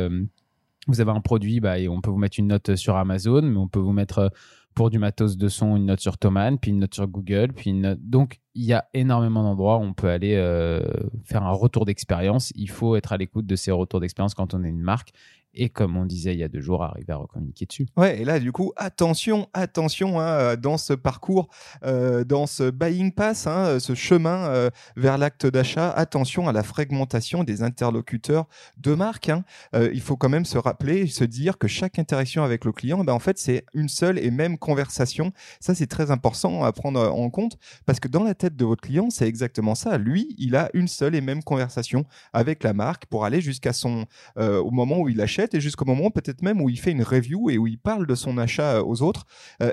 vous 0.89 1.01
avez 1.01 1.11
un 1.11 1.21
produit, 1.21 1.61
bah, 1.61 1.75
on 1.89 2.01
peut 2.01 2.11
vous 2.11 2.19
mettre 2.19 2.39
une 2.39 2.49
note 2.49 2.75
sur 2.77 2.97
Amazon, 2.97 3.43
mais 3.43 3.59
on 3.59 3.69
peut 3.69 3.79
vous 3.79 3.93
mettre 3.93 4.19
euh, 4.19 4.29
pour 4.75 4.91
du 4.91 4.99
matos 4.99 5.37
de 5.37 5.49
son 5.49 5.77
une 5.77 5.87
note 5.87 6.01
sur 6.01 6.19
Thomann, 6.19 6.59
puis 6.59 6.71
une 6.71 6.79
note 6.79 6.95
sur 6.95 7.07
Google, 7.09 7.53
puis 7.53 7.83
donc 7.99 8.39
il 8.55 8.65
y 8.65 8.73
a 8.73 8.85
énormément 8.95 9.43
d'endroits 9.43 9.79
où 9.79 9.83
on 9.83 9.93
peut 9.93 10.09
aller 10.09 10.35
euh, 10.37 10.81
faire 11.25 11.43
un 11.43 11.51
retour 11.51 11.85
d'expérience. 11.85 12.53
Il 12.55 12.71
faut 12.71 12.95
être 12.95 13.13
à 13.13 13.17
l'écoute 13.17 13.45
de 13.45 13.57
ces 13.57 13.73
retours 13.73 13.99
d'expérience 13.99 14.35
quand 14.35 14.55
on 14.55 14.63
est 14.63 14.69
une 14.69 14.81
marque 14.81 15.11
et 15.59 15.69
comme 15.69 15.97
on 15.97 16.07
disait 16.07 16.35
il 16.35 16.39
y 16.39 16.45
a 16.45 16.49
deux 16.49 16.61
jours, 16.61 16.85
arriver 16.85 17.13
à 17.13 17.17
recommuniquer 17.17 17.67
dessus. 17.67 17.87
Ouais, 17.97 18.21
et 18.21 18.25
là, 18.25 18.39
du 18.39 18.53
coup, 18.53 18.73
attention, 18.77 19.49
attention 19.53 20.21
hein, 20.21 20.57
dans 20.57 20.79
ce 20.79 20.93
parcours, 20.93 21.49
euh, 21.85 22.25
dans 22.25 22.47
ce 22.47 22.71
buying 22.71 23.13
pass, 23.13 23.47
hein, 23.49 23.81
ce 23.81 23.95
chemin 23.95 24.47
euh, 24.47 24.71
vers 24.97 25.19
l'acte 25.19 25.47
d'achat, 25.47 25.91
attention 25.91 26.49
à 26.49 26.53
la 26.53 26.63
fragmentation 26.63 27.43
des 27.43 27.63
interlocuteurs 27.63 28.47
de 28.77 28.95
marque. 28.95 29.29
Hein. 29.29 29.45
Euh, 29.75 29.91
il 29.93 30.01
faut 30.01 30.17
quand 30.17 30.29
même 30.29 30.45
se 30.45 30.59
rappeler, 30.59 31.09
se 31.09 31.25
dire 31.25 31.59
que 31.59 31.67
chaque 31.67 31.99
interaction 31.99 32.45
avec 32.45 32.65
le 32.65 32.73
client, 32.73 33.03
ben, 33.03 33.13
en 33.13 33.19
fait, 33.19 33.39
c'est 33.39 33.65
une 33.75 33.89
seule 33.89 34.19
et 34.19 34.31
même 34.31 34.59
conversation. 34.59 35.33
Ça, 35.59 35.75
c'est 35.75 35.89
très 35.89 36.13
important 36.13 36.63
à 36.65 36.73
prendre 36.73 37.01
en 37.01 37.31
compte 37.31 37.59
parce 37.85 37.99
que 37.99 38.07
dans 38.07 38.23
la 38.23 38.35
tête 38.35 38.55
de 38.55 38.65
votre 38.65 38.83
client, 38.83 39.11
c'est 39.11 39.27
exactement 39.27 39.75
ça. 39.75 39.99
Lui, 39.99 40.37
il 40.39 40.55
a 40.55 40.71
une 40.73 40.87
seule 40.87 41.17
et 41.17 41.21
même 41.21 41.43
conversation 41.43 42.05
avec 42.33 42.63
la 42.63 42.73
marque 42.73 43.07
pour 43.07 43.25
aller 43.25 43.41
jusqu'à 43.41 43.73
son, 43.73 44.07
au 44.37 44.71
moment 44.71 45.01
où 45.01 45.09
il 45.09 45.21
achète 45.21 45.48
et 45.55 45.61
jusqu'au 45.61 45.85
moment 45.85 46.11
peut-être 46.11 46.43
même 46.43 46.61
où 46.61 46.69
il 46.69 46.79
fait 46.79 46.91
une 46.91 47.03
review 47.03 47.51
et 47.51 47.59
où 47.59 47.67
il 47.67 47.79
parle 47.79 48.07
de 48.07 48.15
son 48.15 48.39
achat 48.39 48.83
aux 48.83 49.03
autres. 49.03 49.27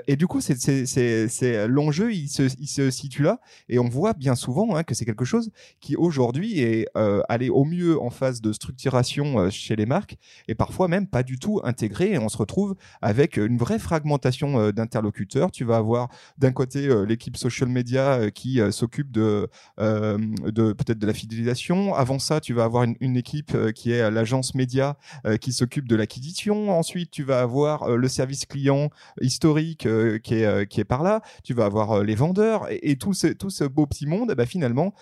et 0.06 0.16
du 0.16 0.26
coup, 0.26 0.40
c'est 0.40 1.66
l'enjeu, 1.68 2.12
il 2.12 2.28
se, 2.28 2.42
il 2.58 2.66
se 2.66 2.90
situe 2.90 3.22
là 3.22 3.40
et 3.68 3.78
on 3.78 3.88
voit 3.88 4.14
bien 4.14 4.34
souvent 4.34 4.76
hein, 4.76 4.82
que 4.82 4.94
c'est 4.94 5.04
quelque 5.04 5.24
chose 5.24 5.50
qui 5.80 5.96
aujourd'hui 5.96 6.60
est 6.60 6.86
allé 7.28 7.48
au 7.48 7.64
mieux 7.64 8.00
en 8.00 8.10
phase 8.10 8.40
de 8.40 8.52
structuration 8.52 9.50
chez 9.50 9.76
les 9.76 9.86
marques 9.86 10.16
et 10.48 10.54
parfois 10.54 10.88
même 10.88 11.06
pas 11.06 11.22
du 11.22 11.38
tout 11.38 11.60
intégré 11.64 12.12
et 12.12 12.18
on 12.18 12.28
se 12.28 12.36
retrouve 12.36 12.76
avec 13.02 13.36
une 13.36 13.56
vraie 13.56 13.78
fragmentation 13.78 14.70
d'interlocuteurs. 14.70 15.50
Tu 15.50 15.64
vas 15.64 15.76
avoir 15.76 16.08
d'un 16.38 16.52
côté 16.52 16.88
l'équipe 17.06 17.36
social 17.36 17.68
media 17.68 18.30
qui 18.30 18.60
s'occupe 18.70 19.10
de, 19.10 19.48
de 19.78 20.72
peut-être 20.72 20.98
de 20.98 21.06
la 21.06 21.14
fidélisation. 21.14 21.94
Avant 21.94 22.18
ça, 22.18 22.40
tu 22.40 22.54
vas 22.54 22.64
avoir 22.64 22.84
une, 22.84 23.16
équipe 23.16 23.56
qui 23.72 23.92
est 23.92 24.10
l'agence 24.10 24.54
média 24.54 24.96
qui 25.40 25.52
s'occupe 25.56 25.88
de 25.88 25.96
l'acquisition. 25.96 26.70
Ensuite, 26.70 27.10
tu 27.10 27.22
vas 27.22 27.40
avoir 27.40 27.96
le 27.96 28.08
service 28.08 28.46
client 28.46 28.90
historique 29.20 29.88
qui, 30.22 30.34
est, 30.34 30.68
qui 30.68 30.80
est 30.80 30.84
par 30.84 31.02
là. 31.02 31.22
Tu 31.44 31.54
vas 31.54 31.64
avoir 31.64 32.02
les 32.02 32.14
vendeurs 32.14 32.66
et, 32.70 32.96
tout, 32.96 33.14
ce, 33.14 33.28
tout 33.28 33.50
ce 33.50 33.64
beau 33.64 33.86
petit 33.86 34.06
monde, 34.06 34.34
bah, 34.36 34.46
finalement, 34.46 34.92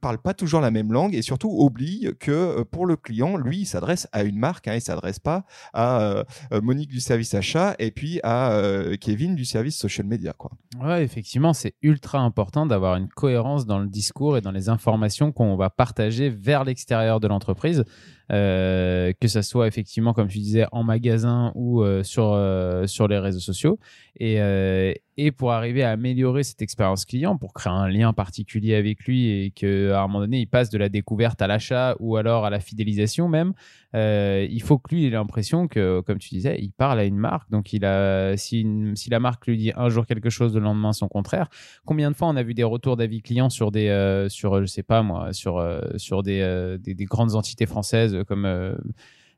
parle 0.00 0.18
pas 0.18 0.34
toujours 0.34 0.60
la 0.60 0.70
même 0.70 0.92
langue 0.92 1.14
et 1.14 1.22
surtout 1.22 1.50
oublie 1.50 2.08
que 2.18 2.62
pour 2.62 2.86
le 2.86 2.96
client, 2.96 3.36
lui, 3.36 3.60
il 3.60 3.66
s'adresse 3.66 4.08
à 4.12 4.22
une 4.22 4.38
marque, 4.38 4.68
hein, 4.68 4.74
il 4.74 4.80
s'adresse 4.80 5.18
pas 5.18 5.44
à 5.72 6.24
Monique 6.62 6.90
du 6.90 7.00
service 7.00 7.34
achat 7.34 7.74
et 7.78 7.90
puis 7.90 8.20
à 8.22 8.60
Kevin 9.00 9.34
du 9.34 9.44
service 9.44 9.76
social 9.76 10.06
media. 10.06 10.34
Ouais, 10.80 11.02
effectivement, 11.02 11.52
c'est 11.52 11.74
ultra 11.82 12.20
important 12.20 12.66
d'avoir 12.66 12.96
une 12.96 13.08
cohérence 13.08 13.66
dans 13.66 13.78
le 13.78 13.88
discours 13.88 14.36
et 14.36 14.40
dans 14.40 14.52
les 14.52 14.68
informations 14.68 15.32
qu'on 15.32 15.56
va 15.56 15.70
partager 15.70 16.28
vers 16.28 16.64
l'extérieur 16.64 17.20
de 17.20 17.28
l'entreprise. 17.28 17.84
Euh, 18.30 19.12
que 19.20 19.28
ça 19.28 19.42
soit 19.42 19.66
effectivement, 19.66 20.12
comme 20.12 20.28
tu 20.28 20.38
disais, 20.38 20.66
en 20.72 20.84
magasin 20.84 21.52
ou 21.54 21.82
euh, 21.82 22.02
sur, 22.02 22.32
euh, 22.32 22.86
sur 22.86 23.08
les 23.08 23.18
réseaux 23.18 23.40
sociaux. 23.40 23.78
Et, 24.20 24.38
et 25.18 25.32
pour 25.32 25.52
arriver 25.52 25.82
à 25.82 25.90
améliorer 25.90 26.44
cette 26.44 26.62
expérience 26.62 27.04
client, 27.04 27.36
pour 27.36 27.52
créer 27.52 27.72
un 27.72 27.88
lien 27.88 28.12
particulier 28.12 28.74
avec 28.74 29.04
lui 29.04 29.28
et 29.28 29.50
qu'à 29.50 30.02
un 30.02 30.06
moment 30.06 30.20
donné, 30.20 30.38
il 30.38 30.46
passe 30.46 30.70
de 30.70 30.78
la 30.78 30.88
découverte 30.88 31.42
à 31.42 31.46
l'achat 31.46 31.96
ou 31.98 32.16
alors 32.16 32.46
à 32.46 32.50
la 32.50 32.60
fidélisation 32.60 33.28
même, 33.28 33.52
il 33.94 34.62
faut 34.62 34.78
que 34.78 34.94
lui 34.94 35.06
ait 35.06 35.10
l'impression 35.10 35.68
que, 35.68 36.00
comme 36.00 36.18
tu 36.18 36.30
disais, 36.30 36.56
il 36.60 36.70
parle 36.70 37.00
à 37.00 37.04
une 37.04 37.16
marque. 37.16 37.50
Donc, 37.50 37.72
il 37.72 37.84
a, 37.84 38.36
si, 38.36 38.64
si 38.94 39.10
la 39.10 39.18
marque 39.18 39.46
lui 39.46 39.58
dit 39.58 39.72
un 39.76 39.88
jour 39.88 40.06
quelque 40.06 40.30
chose, 40.30 40.54
le 40.54 40.60
lendemain 40.60 40.92
son 40.92 41.08
contraire. 41.08 41.48
Combien 41.84 42.10
de 42.10 42.16
fois 42.16 42.28
on 42.28 42.36
a 42.36 42.42
vu 42.42 42.54
des 42.54 42.64
retours 42.64 42.96
d'avis 42.96 43.20
clients 43.20 43.50
sur 43.50 43.70
des, 43.72 44.26
sur, 44.28 44.60
je 44.60 44.66
sais 44.66 44.82
pas 44.82 45.02
moi, 45.02 45.32
sur, 45.32 45.62
sur 45.96 46.22
des, 46.22 46.76
des, 46.80 46.94
des 46.94 47.04
grandes 47.04 47.34
entités 47.34 47.66
françaises 47.66 48.16
comme 48.26 48.44
euh, 48.44 48.74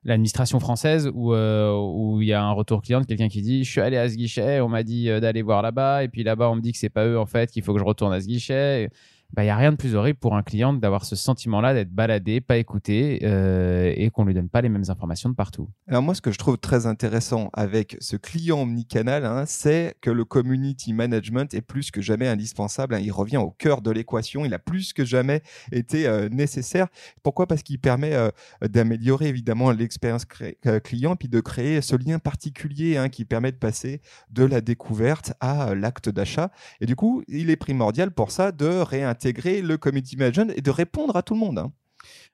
l'administration 0.05 0.61
française 0.61 1.11
où 1.15 1.35
euh, 1.35 1.77
où 1.77 2.23
il 2.23 2.29
y 2.29 2.33
a 2.33 2.43
un 2.43 2.53
retour 2.53 2.81
client 2.81 3.01
de 3.01 3.07
quelqu'un 3.07 3.29
qui 3.29 3.43
dit 3.43 3.65
je 3.65 3.71
suis 3.71 3.81
allé 3.81 3.97
à 3.97 4.09
ce 4.09 4.15
guichet 4.15 4.61
on 4.61 4.69
m'a 4.69 4.83
dit 4.83 5.11
euh, 5.11 5.21
d'aller 5.21 5.43
voir 5.43 5.61
là-bas 5.63 6.05
et 6.05 6.09
puis 6.09 6.23
là-bas 6.23 6.51
on 6.51 6.57
me 6.57 6.63
dit 6.63 6.73
que 6.73 6.79
c'est 6.79 6.89
pas 6.89 7.07
eux 7.07 7.19
en 7.19 7.27
fait 7.27 7.51
qu'il 7.51 7.63
faut 7.63 7.75
que 7.75 7.79
je 7.79 7.85
retourne 7.85 8.13
à 8.13 8.21
ce 8.21 8.27
guichet 8.27 8.89
bah, 9.33 9.43
il 9.43 9.47
n'y 9.47 9.51
a 9.51 9.57
rien 9.57 9.71
de 9.71 9.77
plus 9.77 9.95
horrible 9.95 10.19
pour 10.19 10.35
un 10.35 10.43
client 10.43 10.73
d'avoir 10.73 11.05
ce 11.05 11.15
sentiment-là 11.15 11.73
d'être 11.73 11.93
baladé, 11.93 12.41
pas 12.41 12.57
écouté 12.57 13.21
euh, 13.23 13.93
et 13.97 14.11
qu'on 14.11 14.25
lui 14.25 14.35
donne 14.35 14.49
pas 14.49 14.61
les 14.61 14.69
mêmes 14.69 14.85
informations 14.89 15.29
de 15.29 15.35
partout. 15.35 15.69
Alors 15.87 16.03
moi, 16.03 16.15
ce 16.15 16.21
que 16.21 16.33
je 16.33 16.39
trouve 16.39 16.59
très 16.59 16.87
intéressant 16.87 17.49
avec 17.53 17.97
ce 18.01 18.17
client 18.17 18.63
omnicanal, 18.63 19.25
hein, 19.25 19.45
c'est 19.47 19.95
que 20.01 20.11
le 20.11 20.25
community 20.25 20.93
management 20.93 21.55
est 21.55 21.61
plus 21.61 21.93
que 21.93 22.01
jamais 22.01 22.27
indispensable. 22.27 22.95
Hein. 22.95 23.01
Il 23.03 23.13
revient 23.13 23.37
au 23.37 23.51
cœur 23.51 23.83
de 23.83 23.91
l'équation. 23.93 24.45
Il 24.45 24.53
a 24.53 24.59
plus 24.59 24.93
que 24.93 25.05
jamais 25.05 25.43
été 25.71 26.09
euh, 26.09 26.29
nécessaire. 26.29 26.89
Pourquoi? 27.23 27.47
Parce 27.47 27.63
qu'il 27.63 27.79
permet 27.79 28.15
euh, 28.15 28.31
d'améliorer 28.69 29.29
évidemment 29.29 29.71
l'expérience 29.71 30.25
client, 30.25 31.17
puis 31.17 31.29
de 31.29 31.41
créer 31.41 31.81
ce 31.83 31.95
lien 31.95 32.19
particulier 32.19 32.97
hein, 32.97 33.09
qui 33.09 33.25
permet 33.25 33.53
de 33.53 33.57
passer 33.57 34.01
de 34.31 34.45
la 34.45 34.61
découverte 34.61 35.35
à 35.41 35.75
l'acte 35.75 36.09
d'achat. 36.09 36.51
Et 36.81 36.87
du 36.87 36.97
coup, 36.97 37.23
il 37.29 37.51
est 37.51 37.57
primordial 37.57 38.11
pour 38.11 38.33
ça 38.33 38.51
de 38.51 38.67
réintégrer 38.67 39.20
intégrer 39.21 39.61
le 39.61 39.77
community 39.77 40.17
management 40.17 40.53
et 40.57 40.63
de 40.63 40.71
répondre 40.71 41.15
à 41.17 41.23
tout 41.23 41.35
le 41.35 41.41
monde. 41.41 41.59
Hein. 41.59 41.73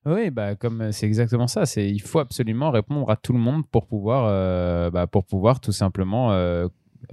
Oui, 0.05 0.31
bah 0.31 0.55
comme 0.55 0.81
euh, 0.81 0.93
c'est 0.93 1.07
exactement 1.07 1.49
ça. 1.49 1.67
C'est 1.67 1.91
il 1.91 2.01
faut 2.01 2.21
absolument 2.21 2.71
répondre 2.71 3.11
à 3.11 3.17
tout 3.17 3.33
le 3.33 3.41
monde 3.41 3.67
pour 3.69 3.87
pouvoir, 3.87 4.27
euh, 4.31 4.91
bah, 4.91 5.09
pour 5.09 5.25
pouvoir 5.25 5.59
tout 5.59 5.73
simplement 5.73 6.33
euh, 6.33 6.69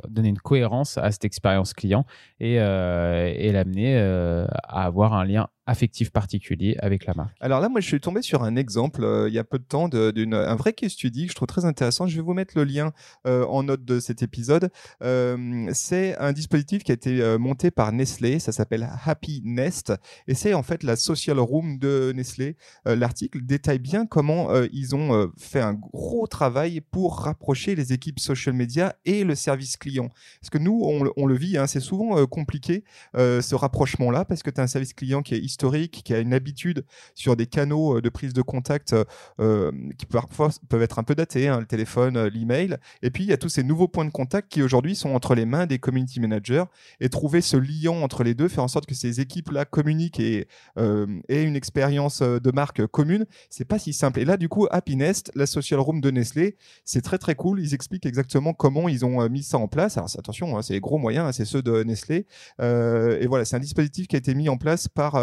donner 0.08 0.30
une 0.30 0.38
cohérence 0.38 1.00
à 1.00 1.12
cette 1.12 1.25
expérience 1.25 1.74
client 1.74 2.06
et, 2.39 2.53
et 2.53 3.51
l'amener 3.51 3.98
à 3.98 4.86
avoir 4.86 5.13
un 5.13 5.25
lien 5.25 5.50
affectif 5.65 6.12
particulier 6.12 6.75
avec 6.79 7.05
la 7.05 7.13
marque. 7.13 7.36
Alors 7.39 7.62
là, 7.62 7.70
moi, 7.70 7.79
je 7.79 7.88
suis 7.88 8.00
tombé 8.01 8.22
sur 8.22 8.43
un 8.43 8.55
exemple 8.55 9.03
euh, 9.03 9.29
il 9.29 9.34
y 9.34 9.39
a 9.39 9.43
peu 9.43 9.60
de 9.60 9.63
temps 9.63 9.88
d'un 9.88 10.55
vrai 10.55 10.74
case 10.74 10.91
study 10.91 11.25
que 11.25 11.32
je 11.32 11.36
trouve 11.36 11.48
très 11.48 11.65
intéressant. 11.65 12.05
Je 12.05 12.15
vais 12.15 12.22
vous 12.22 12.34
mettre 12.34 12.58
le 12.58 12.65
lien 12.65 12.91
euh, 13.27 13.46
en 13.46 13.63
note 13.63 13.86
de 13.86 14.00
cet 14.00 14.24
épisode. 14.24 14.70
Euh, 15.03 15.70
c'est 15.74 16.17
un 16.17 16.34
dispositif 16.34 16.84
qui 16.84 16.91
a 16.91 16.96
été 16.96 17.38
monté 17.38 17.72
par 17.72 17.91
Nestlé. 17.91 18.39
Ça 18.39 18.51
s'appelle 18.51 18.89
Happy 19.05 19.41
Nest 19.46 19.93
et 20.27 20.34
c'est 20.34 20.53
en 20.53 20.63
fait 20.63 20.84
la 20.84 20.96
social 20.96 21.39
room 21.39 21.79
de 21.79 22.12
Nestlé. 22.15 22.58
L'article 22.86 23.41
détaille 23.41 23.79
bien 23.79 24.05
comment 24.05 24.50
ils 24.72 24.96
ont 24.96 25.32
fait 25.38 25.62
un 25.62 25.74
gros 25.74 26.27
travail 26.27 26.82
pour 26.82 27.20
rapprocher 27.20 27.75
les 27.75 27.93
équipes 27.93 28.20
social 28.20 28.53
media 28.53 28.96
et 29.05 29.24
le 29.24 29.36
service 29.36 29.77
client. 29.77 30.10
Parce 30.41 30.50
que 30.50 30.58
nous, 30.58 30.82
on, 30.84 31.25
le 31.25 31.36
vit, 31.36 31.58
hein, 31.58 31.67
c'est 31.67 31.79
souvent 31.79 32.25
compliqué 32.25 32.84
ce 33.15 33.55
rapprochement-là 33.55 34.25
parce 34.25 34.43
que 34.43 34.50
tu 34.50 34.60
as 34.60 34.63
un 34.63 34.67
service 34.67 34.93
client 34.93 35.22
qui 35.22 35.36
est 35.36 35.39
historique, 35.53 36.01
qui 36.03 36.13
a 36.13 36.19
une 36.19 36.33
habitude 36.33 36.83
sur 37.13 37.36
des 37.36 37.45
canaux 37.45 37.98
euh, 37.98 38.01
de 38.01 38.10
prise 38.10 38.33
de 38.33 38.41
contact 38.41 38.93
euh, 38.93 39.03
euh, 39.39 39.72
qui 39.98 40.05
parfois 40.07 40.50
peuvent 40.67 40.81
être 40.81 40.98
un 40.98 41.03
peu 41.03 41.13
datés, 41.13 41.48
hein, 41.48 41.60
le 41.60 41.67
téléphone, 41.67 42.27
l'email. 42.27 42.77
Et 43.03 43.12
puis, 43.12 43.24
il 43.24 43.29
y 43.29 43.33
a 43.33 43.38
tous 43.38 43.50
ces 43.50 43.63
nouveaux 43.63 43.88
points 43.88 44.05
de 44.05 44.12
contact 44.12 44.51
qui 44.51 44.63
aujourd'hui 44.63 44.95
sont 44.95 45.12
entre 45.12 45.36
les 45.36 45.45
mains 45.45 45.67
des 45.67 45.77
community 45.77 46.19
managers. 46.19 46.63
Et 47.00 47.10
trouver 47.10 47.41
ce 47.41 47.57
lien 47.57 47.91
entre 47.91 48.24
les 48.24 48.33
deux, 48.33 48.48
faire 48.48 48.63
en 48.63 48.67
sorte 48.67 48.88
que 48.88 48.95
ces 48.95 49.19
équipes-là 49.19 49.65
communiquent 49.65 50.19
et 50.19 50.48
aient 50.77 51.43
une 51.43 51.55
expérience 51.55 52.22
de 52.22 52.51
marque 52.51 52.86
commune, 52.88 53.25
c'est 53.50 53.65
pas 53.65 53.79
si 53.79 53.93
simple. 53.93 54.19
Et 54.19 54.25
là, 54.25 54.38
du 54.38 54.50
coup, 54.50 54.67
Happiness, 54.72 55.24
la 55.36 55.45
social 55.45 55.79
room 55.79 56.01
de 56.01 56.10
Nestlé, 56.12 56.55
c'est 56.86 57.01
très 57.01 57.17
très 57.17 57.36
cool. 57.36 57.60
Ils 57.60 57.74
expliquent 57.74 58.05
exactement 58.05 58.53
comment 58.53 58.89
ils 58.89 59.05
ont 59.05 59.27
mis 59.29 59.43
ça 59.43 59.57
en 59.57 59.67
place. 59.67 59.98
Alors 59.98 60.10
attention, 60.17 60.57
hein, 60.57 60.62
c'est 60.62 60.74
les 60.74 60.79
gros 60.79 60.98
moyens, 60.98 61.27
hein, 61.27 61.31
c'est 61.31 61.45
ceux 61.45 61.62
de 61.62 61.83
Nestlé. 61.83 62.25
et 62.60 63.27
voilà, 63.27 63.45
c'est 63.45 63.55
un 63.55 63.60
dispositif 63.60 64.07
qui 64.07 64.15
a 64.15 64.19
été 64.19 64.33
mis 64.36 64.50
en 64.50 64.57
place 64.57 64.88
par 64.88 65.15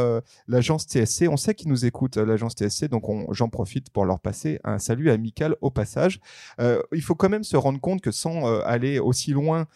l'agence 0.49 0.85
TSC. 0.85 1.29
On 1.29 1.37
sait 1.37 1.55
qu'ils 1.55 1.69
nous 1.69 1.85
écoutent, 1.85 2.17
euh, 2.17 2.25
l'agence 2.25 2.55
TSC, 2.55 2.89
donc 2.89 3.05
j'en 3.31 3.49
profite 3.49 3.91
pour 3.91 4.05
leur 4.05 4.21
passer 4.21 4.61
un 4.65 4.79
salut 4.79 5.11
amical 5.11 5.57
au 5.61 5.71
passage. 5.71 6.21
Euh, 6.61 6.83
il 6.93 7.03
faut 7.03 7.15
quand 7.15 7.29
même 7.29 7.45
se 7.45 7.57
rendre 7.57 7.81
compte 7.81 8.01
que 8.01 8.11
sans 8.11 8.47
euh, 8.47 8.63
aller 8.65 8.99
aussi 8.99 9.33
loin 9.33 9.67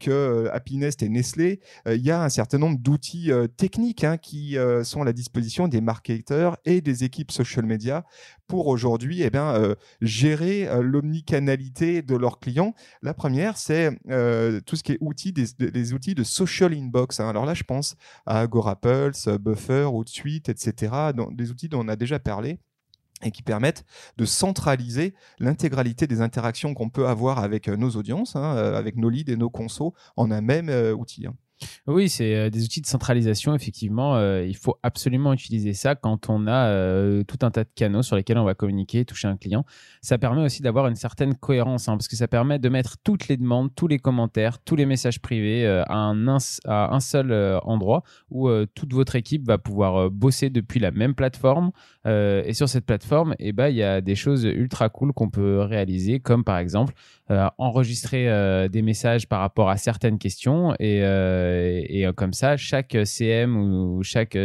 que 0.00 0.48
Happiness 0.52 0.96
et 1.02 1.08
Nestlé, 1.08 1.60
il 1.86 2.00
y 2.00 2.10
a 2.10 2.22
un 2.22 2.28
certain 2.28 2.58
nombre 2.58 2.78
d'outils 2.78 3.30
techniques 3.56 4.04
hein, 4.04 4.16
qui 4.16 4.56
sont 4.84 5.02
à 5.02 5.04
la 5.04 5.12
disposition 5.12 5.68
des 5.68 5.80
marketeurs 5.80 6.56
et 6.64 6.80
des 6.80 7.04
équipes 7.04 7.30
social 7.30 7.64
media 7.64 8.04
pour 8.46 8.66
aujourd'hui 8.66 9.22
eh 9.22 9.30
bien, 9.30 9.74
gérer 10.00 10.68
l'omnicanalité 10.82 12.02
de 12.02 12.16
leurs 12.16 12.38
clients. 12.38 12.74
La 13.02 13.14
première, 13.14 13.56
c'est 13.56 13.90
tout 14.66 14.76
ce 14.76 14.82
qui 14.82 14.92
est 14.92 14.98
outils, 15.00 15.32
des, 15.32 15.92
outils 15.94 16.14
de 16.14 16.24
social 16.24 16.72
inbox. 16.72 17.20
Hein. 17.20 17.28
Alors 17.28 17.46
là, 17.46 17.54
je 17.54 17.64
pense 17.64 17.96
à 18.26 18.40
Agorapulse, 18.40 19.28
Buffer 19.28 19.84
ou 19.94 20.04
Suite, 20.06 20.48
etc. 20.48 21.12
des 21.32 21.50
outils 21.50 21.68
dont 21.68 21.84
on 21.84 21.88
a 21.88 21.96
déjà 21.96 22.18
parlé 22.18 22.58
et 23.24 23.30
qui 23.30 23.42
permettent 23.42 23.84
de 24.16 24.24
centraliser 24.24 25.14
l'intégralité 25.38 26.06
des 26.06 26.20
interactions 26.20 26.74
qu'on 26.74 26.90
peut 26.90 27.06
avoir 27.06 27.38
avec 27.38 27.68
nos 27.68 27.90
audiences, 27.90 28.34
hein, 28.34 28.56
avec 28.56 28.96
nos 28.96 29.08
leads 29.08 29.30
et 29.30 29.36
nos 29.36 29.50
consos 29.50 29.94
en 30.16 30.30
un 30.30 30.40
même 30.40 30.68
outil. 30.98 31.26
Hein. 31.26 31.34
Oui, 31.86 32.08
c'est 32.08 32.34
euh, 32.34 32.50
des 32.50 32.64
outils 32.64 32.80
de 32.80 32.86
centralisation, 32.86 33.54
effectivement. 33.54 34.16
Euh, 34.16 34.44
il 34.46 34.56
faut 34.56 34.76
absolument 34.82 35.32
utiliser 35.32 35.72
ça 35.72 35.94
quand 35.94 36.28
on 36.30 36.46
a 36.46 36.66
euh, 36.66 37.24
tout 37.24 37.38
un 37.42 37.50
tas 37.50 37.64
de 37.64 37.70
canaux 37.74 38.02
sur 38.02 38.16
lesquels 38.16 38.38
on 38.38 38.44
va 38.44 38.54
communiquer, 38.54 39.04
toucher 39.04 39.28
un 39.28 39.36
client. 39.36 39.64
Ça 40.00 40.18
permet 40.18 40.42
aussi 40.42 40.62
d'avoir 40.62 40.86
une 40.86 40.94
certaine 40.94 41.34
cohérence, 41.34 41.88
hein, 41.88 41.96
parce 41.96 42.08
que 42.08 42.16
ça 42.16 42.28
permet 42.28 42.58
de 42.58 42.68
mettre 42.68 42.96
toutes 43.02 43.28
les 43.28 43.36
demandes, 43.36 43.74
tous 43.74 43.88
les 43.88 43.98
commentaires, 43.98 44.58
tous 44.60 44.76
les 44.76 44.86
messages 44.86 45.20
privés 45.20 45.66
à, 45.66 46.12
un, 46.12 47.00
seul 47.00 47.32
endroit 47.64 48.02
où 48.30 48.48
toute 48.74 48.92
votre 48.92 49.16
équipe 49.16 49.46
va 49.46 49.58
pouvoir 49.58 50.10
bosser 50.10 50.50
depuis 50.50 50.80
la 50.80 50.90
même 50.90 51.14
plateforme. 51.14 51.72
et 52.06 52.52
sur 52.52 52.68
cette 52.68 52.86
plateforme, 52.86 53.34
eh 53.38 53.52
ben, 53.52 53.68
il 53.68 53.76
y 53.76 53.82
a 53.82 54.00
des 54.00 54.14
choses 54.14 54.44
ultra 54.44 54.88
cool 54.88 55.12
qu'on 55.12 55.30
peut 55.30 55.60
réaliser, 55.60 56.20
comme 56.20 56.44
par 56.44 56.58
exemple 56.58 56.94
enregistrer 57.58 58.68
des 58.68 58.82
messages 58.82 59.28
par 59.28 59.40
rapport 59.40 59.70
à 59.70 59.76
certaines 59.76 60.18
questions 60.18 60.74
et 60.78 61.00
et, 61.52 62.06
euh, 62.06 62.12
comme 62.12 62.32
ça, 62.32 62.56
chaque 62.56 62.96
CM 63.04 63.56
ou 63.56 64.02
chaque 64.02 64.36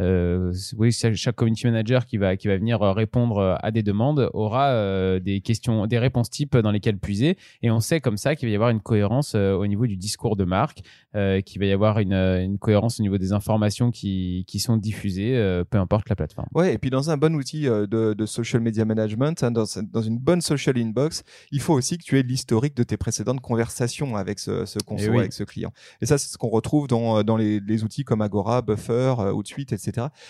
euh, 0.00 0.22
euh, 0.32 0.52
oui, 0.76 0.92
chaque 0.92 1.36
community 1.36 1.66
manager 1.66 2.06
qui 2.06 2.16
va, 2.16 2.36
qui 2.36 2.48
va 2.48 2.56
venir 2.56 2.82
euh, 2.82 2.92
répondre 2.92 3.38
euh, 3.38 3.54
à 3.60 3.70
des 3.70 3.82
demandes 3.82 4.30
aura 4.32 4.72
des 5.20 5.40
questions, 5.40 5.86
des 5.86 5.98
réponses 5.98 6.30
types 6.30 6.56
dans 6.56 6.70
lesquelles 6.70 6.98
puiser. 6.98 7.36
Et 7.62 7.70
on 7.70 7.80
sait 7.80 8.00
comme 8.00 8.16
ça 8.16 8.34
qu'il 8.36 8.48
va 8.48 8.52
y 8.52 8.54
avoir 8.54 8.70
une 8.70 8.80
cohérence 8.80 9.34
au 9.34 9.66
niveau 9.66 9.86
du 9.86 9.96
discours 9.96 10.36
de 10.36 10.44
marque, 10.44 10.82
qu'il 11.12 11.58
va 11.60 11.66
y 11.66 11.72
avoir 11.72 11.98
une, 11.98 12.12
une, 12.12 12.58
cohérence 12.58 13.00
au 13.00 13.02
niveau 13.02 13.18
des 13.18 13.32
informations 13.32 13.90
qui, 13.90 14.44
qui 14.46 14.60
sont 14.60 14.76
diffusées, 14.76 15.62
peu 15.70 15.78
importe 15.78 16.08
la 16.08 16.16
plateforme. 16.16 16.48
Ouais, 16.54 16.74
et 16.74 16.78
puis 16.78 16.90
dans 16.90 17.10
un 17.10 17.16
bon 17.16 17.34
outil 17.34 17.64
de, 17.64 17.86
de 17.86 18.26
social 18.26 18.62
media 18.62 18.84
management, 18.84 19.42
hein, 19.42 19.50
dans, 19.50 19.64
dans, 19.92 20.02
une 20.02 20.18
bonne 20.18 20.40
social 20.40 20.78
inbox, 20.78 21.22
il 21.50 21.60
faut 21.60 21.74
aussi 21.74 21.98
que 21.98 22.04
tu 22.04 22.18
aies 22.18 22.22
l'historique 22.22 22.76
de 22.76 22.82
tes 22.82 22.96
précédentes 22.96 23.40
conversations 23.40 24.16
avec 24.16 24.38
ce, 24.38 24.64
ce 24.64 24.78
conso, 24.78 25.12
eh 25.14 25.18
avec 25.18 25.32
ce 25.32 25.44
client. 25.44 25.72
Et 26.00 26.06
ça, 26.06 26.18
c'est 26.18 26.30
ce 26.30 26.38
qu'on 26.38 26.50
retrouve 26.50 26.86
dans, 26.86 27.22
dans 27.22 27.36
les, 27.36 27.60
les, 27.60 27.84
outils 27.84 28.04
comme 28.04 28.22
Agora, 28.22 28.62
Buffer, 28.62 29.14
Outsuite, 29.34 29.72
etc 29.72 29.81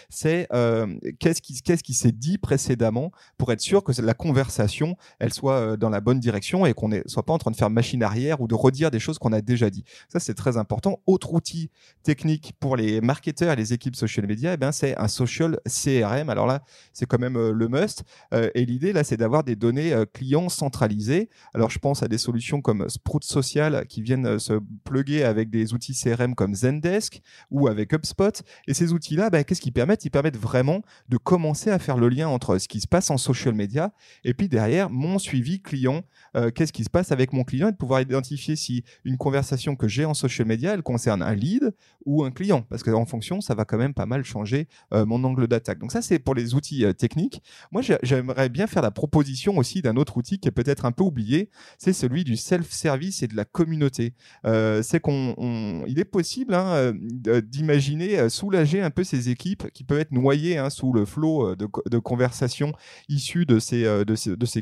c'est 0.08 0.46
euh, 0.52 0.86
qu'est-ce 1.18 1.82
qui 1.82 1.94
s'est 1.94 2.12
dit 2.12 2.38
précédemment 2.38 3.12
pour 3.38 3.52
être 3.52 3.60
sûr 3.60 3.84
que 3.84 3.92
la 4.00 4.14
conversation 4.14 4.96
elle 5.18 5.32
soit 5.32 5.54
euh, 5.54 5.76
dans 5.76 5.90
la 5.90 6.00
bonne 6.00 6.20
direction 6.20 6.66
et 6.66 6.74
qu'on 6.74 6.88
ne 6.88 7.00
soit 7.06 7.24
pas 7.24 7.32
en 7.32 7.38
train 7.38 7.50
de 7.50 7.56
faire 7.56 7.70
machine 7.70 8.02
arrière 8.02 8.40
ou 8.40 8.48
de 8.48 8.54
redire 8.54 8.90
des 8.90 8.98
choses 8.98 9.18
qu'on 9.18 9.32
a 9.32 9.40
déjà 9.40 9.70
dit? 9.70 9.84
Ça 10.08 10.20
c'est 10.20 10.34
très 10.34 10.56
important. 10.56 11.00
Autre 11.06 11.34
outil 11.34 11.70
technique 12.02 12.54
pour 12.60 12.76
les 12.76 13.00
marketeurs 13.00 13.52
et 13.52 13.56
les 13.56 13.72
équipes 13.72 13.96
social 13.96 14.26
media, 14.26 14.54
eh 14.54 14.56
ben 14.56 14.72
c'est 14.72 14.96
un 14.98 15.08
social 15.08 15.58
CRM. 15.66 16.30
Alors 16.30 16.46
là, 16.46 16.62
c'est 16.92 17.06
quand 17.06 17.18
même 17.18 17.36
euh, 17.36 17.52
le 17.52 17.68
must. 17.68 18.04
et 18.32 18.64
l'idée 18.64 18.92
là, 18.92 19.04
c'est 19.04 19.16
d'avoir 19.16 19.44
des 19.44 19.56
données 19.56 19.94
clients 20.12 20.48
centralisées. 20.48 21.28
Alors 21.54 21.70
je 21.70 21.78
pense 21.78 22.02
à 22.02 22.08
des 22.08 22.18
solutions 22.18 22.60
comme 22.60 22.88
Sprout 22.88 23.24
Social 23.24 23.86
qui 23.88 24.02
viennent 24.02 24.38
se 24.38 24.54
plugger 24.84 25.24
avec 25.24 25.50
des 25.50 25.74
outils 25.74 25.94
CRM 25.94 26.34
comme 26.34 26.54
Zendesk 26.54 27.20
ou 27.50 27.68
avec 27.68 27.92
HubSpot. 27.92 28.42
Et 28.66 28.74
ces 28.74 28.92
outils-là, 28.92 29.30
ben, 29.30 29.41
qu'est-ce 29.44 29.60
qu'ils 29.60 29.72
permettent? 29.72 30.04
Ils 30.04 30.10
permettent 30.10 30.36
vraiment 30.36 30.82
de 31.08 31.16
commencer 31.16 31.70
à 31.70 31.78
faire 31.78 31.96
le 31.96 32.08
lien 32.08 32.28
entre 32.28 32.58
ce 32.58 32.68
qui 32.68 32.80
se 32.80 32.86
passe 32.86 33.10
en 33.10 33.16
social 33.16 33.54
media 33.54 33.92
et 34.24 34.34
puis 34.34 34.48
derrière 34.48 34.90
mon 34.90 35.18
suivi 35.18 35.60
client. 35.60 36.02
Euh, 36.36 36.50
qu'est-ce 36.50 36.72
qui 36.72 36.84
se 36.84 36.90
passe 36.90 37.12
avec 37.12 37.32
mon 37.32 37.44
client 37.44 37.68
et 37.68 37.72
de 37.72 37.76
pouvoir 37.76 38.00
identifier 38.00 38.56
si 38.56 38.84
une 39.04 39.16
conversation 39.16 39.76
que 39.76 39.88
j'ai 39.88 40.04
en 40.04 40.14
social 40.14 40.46
media, 40.46 40.74
elle 40.74 40.82
concerne 40.82 41.22
un 41.22 41.34
lead 41.34 41.74
ou 42.06 42.24
un 42.24 42.30
client. 42.30 42.62
Parce 42.62 42.82
qu'en 42.82 43.04
fonction, 43.04 43.40
ça 43.40 43.54
va 43.54 43.64
quand 43.64 43.78
même 43.78 43.94
pas 43.94 44.06
mal 44.06 44.24
changer 44.24 44.68
euh, 44.92 45.04
mon 45.04 45.22
angle 45.24 45.46
d'attaque. 45.46 45.78
Donc 45.78 45.92
ça, 45.92 46.02
c'est 46.02 46.18
pour 46.18 46.34
les 46.34 46.54
outils 46.54 46.84
euh, 46.84 46.92
techniques. 46.92 47.42
Moi, 47.70 47.82
j'aimerais 48.02 48.48
bien 48.48 48.66
faire 48.66 48.82
la 48.82 48.90
proposition 48.90 49.58
aussi 49.58 49.82
d'un 49.82 49.96
autre 49.96 50.16
outil 50.16 50.38
qui 50.38 50.48
est 50.48 50.52
peut-être 50.52 50.84
un 50.84 50.92
peu 50.92 51.04
oublié. 51.04 51.50
C'est 51.78 51.92
celui 51.92 52.24
du 52.24 52.36
self-service 52.36 53.22
et 53.22 53.28
de 53.28 53.36
la 53.36 53.44
communauté. 53.44 54.14
c'est 54.44 55.00
qu'on, 55.00 55.84
il 55.86 55.98
est 55.98 56.04
possible 56.04 56.54
hein, 56.54 56.92
d'imaginer 56.94 58.28
soulager 58.28 58.80
un 58.80 58.90
peu 58.90 59.04
ces 59.04 59.30
qui 59.34 59.56
peuvent 59.56 60.00
être 60.00 60.12
noyés 60.12 60.58
hein, 60.58 60.70
sous 60.70 60.92
le 60.92 61.04
flot 61.04 61.50
euh, 61.50 61.56
de, 61.56 61.98
conversations 61.98 62.72
issues 63.08 63.46
de 63.46 63.58
ces, 63.58 63.84
euh, 63.84 64.04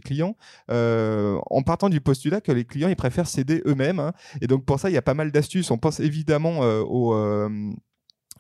clients, 0.05 0.37
euh, 0.71 1.39
en 1.51 1.63
partant 1.63 1.89
du 1.89 2.01
postulat 2.01 2.41
que 2.41 2.53
les 2.53 2.65
clients 2.65 2.89
ils 2.89 2.97
préfèrent 2.97 3.27
céder 3.27 3.63
eux-mêmes. 3.67 4.01
Hein. 4.01 4.13
et 4.41 4.47
donc 4.47 4.65
pour 4.65 4.79
ça, 4.79 4.91
il 4.91 4.95
y 4.95 4.99
a 4.99 5.03
pas 5.03 5.15
mal 5.15 5.33
d'astuces. 5.33 5.71
On 5.71 5.79
pense 5.79 6.01
évidemment 6.01 6.61
au 6.61 7.15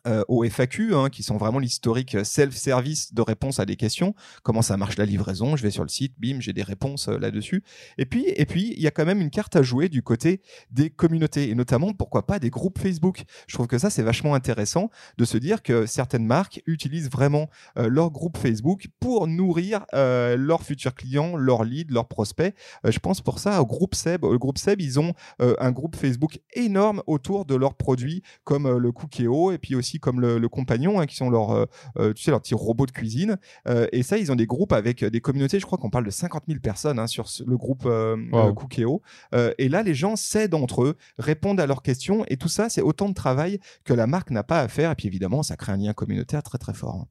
euh, 0.06 0.22
au 0.28 0.44
FAQ, 0.44 0.94
hein, 0.94 1.08
qui 1.10 1.22
sont 1.22 1.36
vraiment 1.36 1.58
l'historique 1.58 2.16
self-service 2.24 3.12
de 3.12 3.22
réponse 3.22 3.60
à 3.60 3.66
des 3.66 3.76
questions. 3.76 4.14
Comment 4.42 4.62
ça 4.62 4.76
marche 4.76 4.96
la 4.96 5.04
livraison? 5.04 5.56
Je 5.56 5.62
vais 5.62 5.70
sur 5.70 5.82
le 5.82 5.88
site, 5.88 6.14
bim, 6.18 6.40
j'ai 6.40 6.52
des 6.52 6.62
réponses 6.62 7.08
euh, 7.08 7.18
là-dessus. 7.18 7.62
Et 7.98 8.06
puis, 8.06 8.24
et 8.28 8.46
puis, 8.46 8.72
il 8.76 8.82
y 8.82 8.86
a 8.86 8.90
quand 8.90 9.04
même 9.04 9.20
une 9.20 9.30
carte 9.30 9.56
à 9.56 9.62
jouer 9.62 9.88
du 9.88 10.02
côté 10.02 10.40
des 10.70 10.90
communautés 10.90 11.50
et 11.50 11.54
notamment, 11.54 11.92
pourquoi 11.92 12.26
pas, 12.26 12.38
des 12.38 12.50
groupes 12.50 12.78
Facebook. 12.78 13.24
Je 13.46 13.54
trouve 13.54 13.66
que 13.66 13.78
ça, 13.78 13.90
c'est 13.90 14.02
vachement 14.02 14.34
intéressant 14.34 14.90
de 15.18 15.24
se 15.24 15.36
dire 15.36 15.62
que 15.62 15.86
certaines 15.86 16.26
marques 16.26 16.62
utilisent 16.66 17.10
vraiment 17.10 17.48
euh, 17.76 17.88
leur 17.88 18.10
groupe 18.10 18.38
Facebook 18.38 18.88
pour 19.00 19.26
nourrir 19.26 19.84
euh, 19.94 20.36
leurs 20.36 20.62
futurs 20.62 20.94
clients, 20.94 21.36
leurs 21.36 21.64
leads, 21.64 21.92
leurs 21.92 22.08
prospects. 22.08 22.54
je 22.84 22.98
pense 22.98 23.20
pour 23.20 23.38
ça 23.38 23.60
au 23.60 23.66
groupe 23.66 23.94
Seb. 23.94 24.24
Le 24.24 24.38
groupe 24.38 24.58
Seb, 24.58 24.80
ils 24.80 24.98
ont 24.98 25.12
un 25.38 25.72
groupe 25.72 25.96
Facebook 25.96 26.40
énorme 26.54 27.02
autour 27.06 27.44
de 27.44 27.54
leurs 27.54 27.74
produits 27.74 28.22
comme 28.44 28.68
le 28.78 28.92
Cookéo 28.92 29.52
et 29.52 29.58
puis 29.58 29.74
aussi 29.74 29.89
comme 29.98 30.20
le, 30.20 30.48
compagnon, 30.48 31.00
hein, 31.00 31.06
qui 31.06 31.16
sont 31.16 31.30
leurs, 31.30 31.50
euh, 31.50 31.64
euh, 31.98 32.12
tu 32.12 32.22
sais, 32.22 32.30
leurs 32.30 32.40
petits 32.40 32.54
robots 32.54 32.86
de 32.86 32.90
cuisine. 32.90 33.38
Euh, 33.68 33.86
et 33.92 34.02
ça, 34.02 34.18
ils 34.18 34.30
ont 34.30 34.36
des 34.36 34.46
groupes 34.46 34.72
avec 34.72 35.04
des 35.04 35.20
communautés. 35.20 35.58
Je 35.58 35.66
crois 35.66 35.78
qu'on 35.78 35.90
parle 35.90 36.04
de 36.04 36.10
50 36.10 36.44
000 36.48 36.60
personnes 36.60 36.98
hein, 36.98 37.06
sur 37.06 37.26
le 37.46 37.56
groupe 37.56 37.84
wow. 37.84 38.52
Cookéo. 38.54 39.02
et 39.58 39.68
là, 39.68 39.82
les 39.82 39.94
gens 39.94 40.16
s'aident 40.16 40.54
entre 40.54 40.82
eux, 40.82 40.96
répondent 41.18 41.60
à 41.60 41.66
leurs 41.66 41.82
questions. 41.82 42.24
Et 42.28 42.36
tout 42.36 42.48
ça, 42.48 42.68
c'est 42.68 42.82
autant 42.82 43.08
de 43.08 43.14
travail 43.14 43.58
que 43.84 43.94
la 43.94 44.06
marque 44.06 44.30
n'a 44.30 44.42
pas 44.42 44.60
à 44.60 44.68
faire. 44.68 44.90
Et 44.90 44.94
puis 44.94 45.06
évidemment, 45.06 45.42
ça 45.42 45.56
crée 45.56 45.72
un 45.72 45.76
lien 45.76 45.92
communautaire 45.92 46.42
très 46.42 46.58
très 46.58 46.74
fort. 46.74 46.94
Hein. 46.94 47.06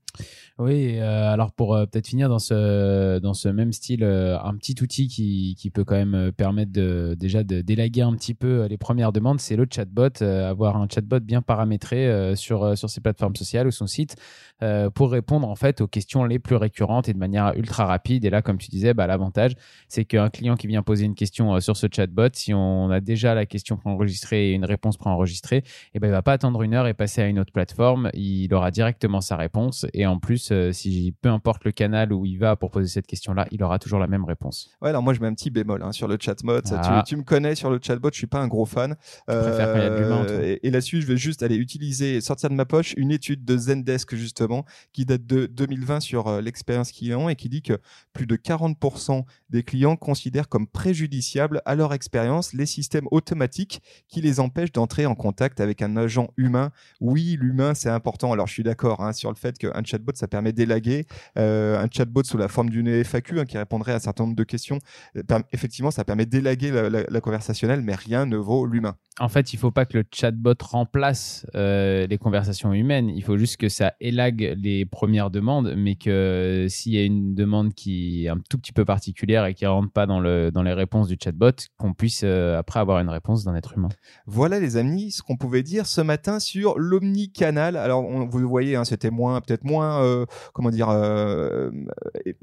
Oui, 0.58 1.00
alors 1.00 1.54
pour 1.54 1.78
peut-être 1.92 2.08
finir 2.08 2.28
dans 2.28 2.40
ce, 2.40 3.20
dans 3.20 3.34
ce 3.34 3.48
même 3.48 3.72
style, 3.72 4.04
un 4.04 4.56
petit 4.58 4.76
outil 4.82 5.08
qui, 5.08 5.56
qui 5.58 5.70
peut 5.70 5.86
quand 5.86 5.96
même 5.96 6.32
permettre 6.34 6.72
de, 6.72 7.16
déjà 7.18 7.44
de 7.44 7.62
délaguer 7.62 8.02
un 8.02 8.14
petit 8.16 8.34
peu 8.34 8.66
les 8.66 8.78
premières 8.78 9.14
demandes, 9.14 9.40
c'est 9.40 9.56
le 9.56 9.66
chatbot. 9.70 10.22
avoir 10.22 10.78
un 10.78 10.88
chatbot 10.90 11.22
bien 11.22 11.42
paramétré 11.42 12.36
sur 12.36 12.69
euh, 12.70 12.76
sur 12.76 12.90
ces 12.90 13.02
plateformes 13.02 13.36
sociales 13.36 13.68
ou 13.68 13.72
son 13.72 13.88
site 13.88 14.16
euh, 14.64 14.90
pour 14.90 15.12
répondre 15.12 15.48
en 15.48 15.56
fait 15.56 15.82
aux 15.82 15.88
questions 15.88 16.24
les 16.24 16.40
plus 16.40 16.56
récurrentes 16.56 17.10
et 17.10 17.14
de 17.14 17.18
manière 17.18 17.54
ultra 17.56 17.86
rapide. 17.86 18.26
Et 18.26 18.30
là, 18.30 18.42
comme 18.42 18.58
tu 18.58 18.70
disais, 18.70 18.94
bah, 18.94 19.08
l'avantage, 19.08 19.54
c'est 19.88 20.06
qu'un 20.06 20.30
client 20.30 20.56
qui 20.56 20.68
vient 20.68 20.84
poser 20.84 21.06
une 21.06 21.16
question 21.16 21.56
euh, 21.56 21.60
sur 21.60 21.78
ce 21.78 21.88
chatbot, 21.92 22.30
si 22.34 22.54
on 22.54 22.90
a 22.90 23.00
déjà 23.00 23.34
la 23.34 23.46
question 23.46 23.78
préenregistrée 23.78 24.50
et 24.50 24.54
une 24.54 24.66
réponse 24.66 24.98
préenregistrée, 24.98 25.64
eh 25.94 26.00
ben, 26.00 26.08
il 26.08 26.12
va 26.12 26.22
pas 26.22 26.34
attendre 26.34 26.62
une 26.62 26.74
heure 26.74 26.88
et 26.88 26.94
passer 26.94 27.22
à 27.22 27.28
une 27.28 27.40
autre 27.40 27.52
plateforme. 27.52 28.10
Il 28.14 28.54
aura 28.54 28.72
directement 28.72 29.22
sa 29.22 29.36
réponse. 29.36 29.86
Et 29.94 30.06
en 30.06 30.20
plus, 30.20 30.54
si 30.72 31.14
peu 31.22 31.30
importe 31.30 31.66
le 31.66 31.72
canal 31.72 32.14
où 32.14 32.26
il 32.26 32.38
va 32.38 32.56
pour 32.56 32.72
poser 32.72 32.88
cette 32.88 33.08
question-là, 33.08 33.48
il 33.52 33.64
aura 33.64 33.80
toujours 33.80 34.00
la 34.00 34.08
même 34.08 34.26
réponse. 34.26 34.72
Ouais, 34.82 34.90
alors 34.90 35.04
moi, 35.04 35.14
je 35.14 35.20
mets 35.20 35.28
un 35.28 35.34
petit 35.34 35.50
bémol 35.50 35.84
hein, 35.84 35.92
sur 35.92 36.08
le 36.08 36.18
chatbot. 36.20 36.62
Ah. 36.72 37.04
Tu, 37.06 37.16
me 37.16 37.24
connais 37.24 37.56
sur 37.56 37.70
le 37.70 37.80
chatbot, 37.82 38.10
je 38.12 38.18
suis 38.18 38.28
pas 38.28 38.40
un 38.40 38.48
gros 38.48 38.66
fan. 38.66 38.96
et, 39.30 40.60
et 40.68 40.72
là-dessus, 40.72 41.02
je 41.02 41.08
vais 41.08 41.18
juste 41.18 41.44
aller 41.44 41.56
utiliser, 41.56 42.22
sortir 42.22 42.50
de 42.50 42.56
ma 42.60 42.66
poche 42.66 42.94
une 42.98 43.12
étude 43.12 43.46
de 43.46 43.58
Zendesk 43.58 44.16
justement 44.16 44.66
qui 44.92 45.06
date 45.06 45.26
de 45.26 45.46
2020 45.46 46.02
sur 46.02 46.28
euh, 46.28 46.42
l'expérience 46.42 46.92
client 46.92 47.30
et 47.30 47.38
qui 47.38 47.48
dit 47.48 47.62
que 47.62 47.80
plus 48.12 48.28
de 48.28 48.36
40% 48.36 49.24
des 49.50 49.64
clients 49.64 49.96
considèrent 49.96 50.50
comme 50.50 50.68
préjudiciables 50.68 51.62
à 51.64 51.76
leur 51.76 51.94
expérience 51.94 52.52
les 52.52 52.66
systèmes 52.66 53.08
automatiques 53.12 53.82
qui 54.10 54.20
les 54.20 54.42
empêchent 54.42 54.74
d'entrer 54.74 55.06
en 55.06 55.16
contact 55.16 55.62
avec 55.62 55.82
un 55.82 55.96
agent 55.96 56.34
humain. 56.36 56.72
Oui, 57.00 57.38
l'humain 57.40 57.74
c'est 57.76 57.90
important. 57.90 58.34
Alors 58.34 58.48
je 58.48 58.54
suis 58.54 58.64
d'accord 58.64 59.00
hein, 59.00 59.14
sur 59.14 59.30
le 59.30 59.38
fait 59.38 59.58
qu'un 59.58 59.84
chatbot 59.86 60.12
ça 60.16 60.28
permet 60.28 60.52
d'élaguer, 60.52 61.08
euh, 61.38 61.82
un 61.82 61.88
chatbot 61.90 62.24
sous 62.26 62.38
la 62.38 62.50
forme 62.50 62.70
d'une 62.70 62.90
FAQ 63.06 63.40
hein, 63.40 63.46
qui 63.46 63.58
répondrait 63.58 63.94
à 63.94 63.96
un 63.96 64.00
certain 64.00 64.26
nombre 64.26 64.36
de 64.36 64.44
questions. 64.44 64.80
Euh, 65.16 65.40
effectivement, 65.54 65.92
ça 65.92 66.04
permet 66.04 66.26
d'élaguer 66.26 66.72
la, 66.72 67.22
conversationnelle, 67.22 67.82
mais 67.82 67.96
rien 67.96 68.26
ne 68.26 68.36
vaut 68.36 68.66
l'humain. 68.66 68.96
En 69.20 69.30
fait, 69.30 69.54
il 69.54 69.58
faut 69.58 69.72
pas 69.72 69.86
que 69.86 69.98
le 69.98 70.04
chatbot 70.12 70.56
remplace 70.62 71.46
les 71.54 72.18
conversations 72.20 72.49
humaines 72.74 73.10
il 73.10 73.24
faut 73.24 73.38
juste 73.38 73.58
que 73.58 73.70
ça 73.70 73.94
élague 74.00 74.56
les 74.58 74.86
premières 74.86 75.30
demandes, 75.30 75.74
mais 75.78 75.96
que 75.96 76.68
s'il 76.70 76.94
y 76.94 76.98
a 76.98 77.04
une 77.04 77.36
demande 77.36 77.74
qui 77.74 78.26
est 78.26 78.30
un 78.30 78.38
tout 78.50 78.58
petit 78.58 78.72
peu 78.72 78.86
particulière 78.86 79.46
et 79.46 79.54
qui 79.54 79.66
ne 79.66 79.70
rentre 79.70 79.92
pas 79.92 80.06
dans, 80.06 80.20
le, 80.20 80.52
dans 80.52 80.64
les 80.64 80.74
réponses 80.74 81.08
du 81.08 81.18
chatbot, 81.22 81.52
qu'on 81.78 81.94
puisse 81.94 82.22
euh, 82.24 82.58
après 82.58 82.80
avoir 82.80 83.00
une 83.00 83.10
réponse 83.10 83.44
d'un 83.44 83.56
être 83.56 83.74
humain. 83.78 83.90
Voilà 84.26 84.60
les 84.60 84.78
amis, 84.78 85.12
ce 85.12 85.22
qu'on 85.22 85.38
pouvait 85.38 85.64
dire 85.64 85.86
ce 85.86 86.02
matin 86.02 86.40
sur 86.40 86.78
l'omnicanal. 86.78 87.76
Alors 87.76 88.04
vous 88.04 88.48
voyez, 88.48 88.76
hein, 88.76 88.86
c'était 88.86 89.12
moins 89.12 89.42
peut-être 89.42 89.64
moins 89.64 90.04
euh, 90.04 90.26
comment 90.54 90.70
dire 90.70 90.90
euh, 90.90 91.72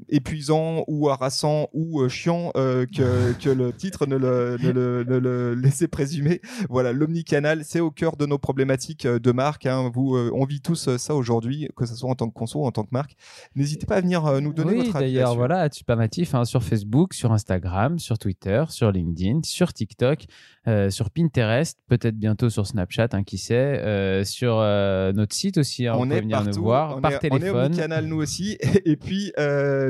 épuisant 0.09 0.83
ou 0.87 1.09
harassant 1.09 1.69
ou 1.73 2.07
chiant 2.07 2.51
que, 2.53 3.33
que, 3.41 3.49
le 3.49 3.73
titre 3.73 4.05
ne 4.05 4.17
le, 4.17 4.57
ne 4.61 4.71
le, 4.71 5.03
ne 5.03 5.17
le 5.17 5.55
laissait 5.55 5.87
présumer. 5.87 6.41
Voilà, 6.69 6.91
l'omnicanal, 6.93 7.63
c'est 7.63 7.79
au 7.79 7.91
cœur 7.91 8.17
de 8.17 8.25
nos 8.25 8.37
problématiques 8.37 9.07
de 9.07 9.31
marque. 9.31 9.65
Hein. 9.65 9.89
Vous, 9.97 10.15
on 10.15 10.45
vit 10.45 10.61
tous 10.61 10.87
euh, 10.87 10.97
ça 10.99 11.15
aujourd'hui, 11.15 11.69
que 11.75 11.87
ce 11.87 11.95
soit 11.95 12.09
en 12.09 12.15
tant 12.15 12.29
que 12.29 12.33
conso 12.33 12.59
ou 12.59 12.65
en 12.65 12.71
tant 12.71 12.83
que 12.83 12.91
marque. 12.91 13.15
N'hésitez 13.55 13.87
pas 13.87 13.95
à 13.95 14.01
venir 14.01 14.25
euh, 14.25 14.39
nous 14.39 14.53
donner 14.53 14.75
votre 14.75 14.95
avis. 14.95 15.05
D'ailleurs, 15.05 15.35
voilà, 15.35 15.67
Supernatif 15.71 16.35
hein, 16.35 16.45
sur 16.45 16.63
Facebook, 16.63 17.15
sur 17.15 17.31
Instagram, 17.31 17.97
sur 17.97 18.19
Twitter, 18.19 18.63
sur 18.69 18.91
LinkedIn, 18.91 19.41
sur 19.43 19.73
TikTok, 19.73 20.25
euh, 20.67 20.91
sur 20.91 21.09
Pinterest, 21.09 21.79
peut-être 21.87 22.15
bientôt 22.15 22.51
sur 22.51 22.67
Snapchat, 22.67 23.09
hein, 23.13 23.23
qui 23.23 23.39
sait, 23.39 24.23
sur 24.23 24.57
notre 24.57 25.33
site 25.33 25.57
aussi. 25.57 25.87
Hein, 25.87 25.95
on 25.97 26.11
est 26.11 26.21
venir 26.21 26.43
nous 26.43 26.61
voir 26.61 27.01
par 27.01 27.17
téléphone. 27.17 27.55
On 27.55 27.71
est 27.71 27.75
au 27.75 27.77
canal 27.77 28.05
nous 28.05 28.17
aussi. 28.17 28.57
Et, 28.85 28.95
puis, 28.95 29.31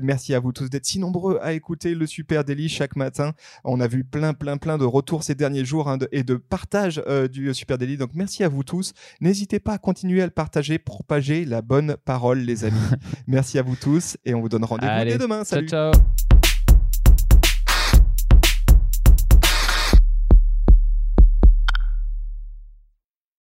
merci 0.02 0.34
à 0.34 0.40
vous 0.40 0.54
tous 0.54 0.70
d'être 0.70 0.86
si 0.86 1.00
nombreux 1.00 1.40
à 1.42 1.54
écouter 1.54 1.96
le 1.96 2.06
Super 2.06 2.44
Daily 2.46 2.70
chaque 2.70 2.96
matin. 2.96 3.34
On 3.66 3.80
a 3.82 3.88
vu 3.88 4.04
plein, 4.04 4.34
plein, 4.34 4.58
plein 4.58 4.78
de 4.78 4.86
retours 4.86 5.24
ces 5.24 5.36
derniers 5.36 5.66
jours 5.66 5.94
et 6.12 6.24
de 6.24 6.36
partage 6.36 7.04
du 7.32 7.54
Super 7.54 7.78
Daily. 7.78 7.98
Donc, 7.98 8.12
merci 8.14 8.44
à 8.44 8.50
vous 8.50 8.64
tous. 8.64 8.94
N'hésitez 9.20 9.60
pas 9.60 9.74
à 9.74 9.78
continuer 9.78 9.97
à 10.22 10.26
le 10.26 10.30
partager, 10.30 10.78
propager 10.78 11.46
la 11.46 11.62
bonne 11.62 11.98
parole, 12.06 12.40
les 12.40 12.66
amis. 12.66 12.78
Merci 13.28 13.60
à 13.60 13.62
vous 13.62 13.76
tous 13.76 14.18
et 14.26 14.34
on 14.34 14.42
vous 14.42 14.50
donne 14.50 14.66
rendez-vous 14.66 15.04
dès 15.06 15.18
demain. 15.18 15.44
Salut. 15.44 15.68
ciao. 15.68 15.92
ciao. 15.92 16.37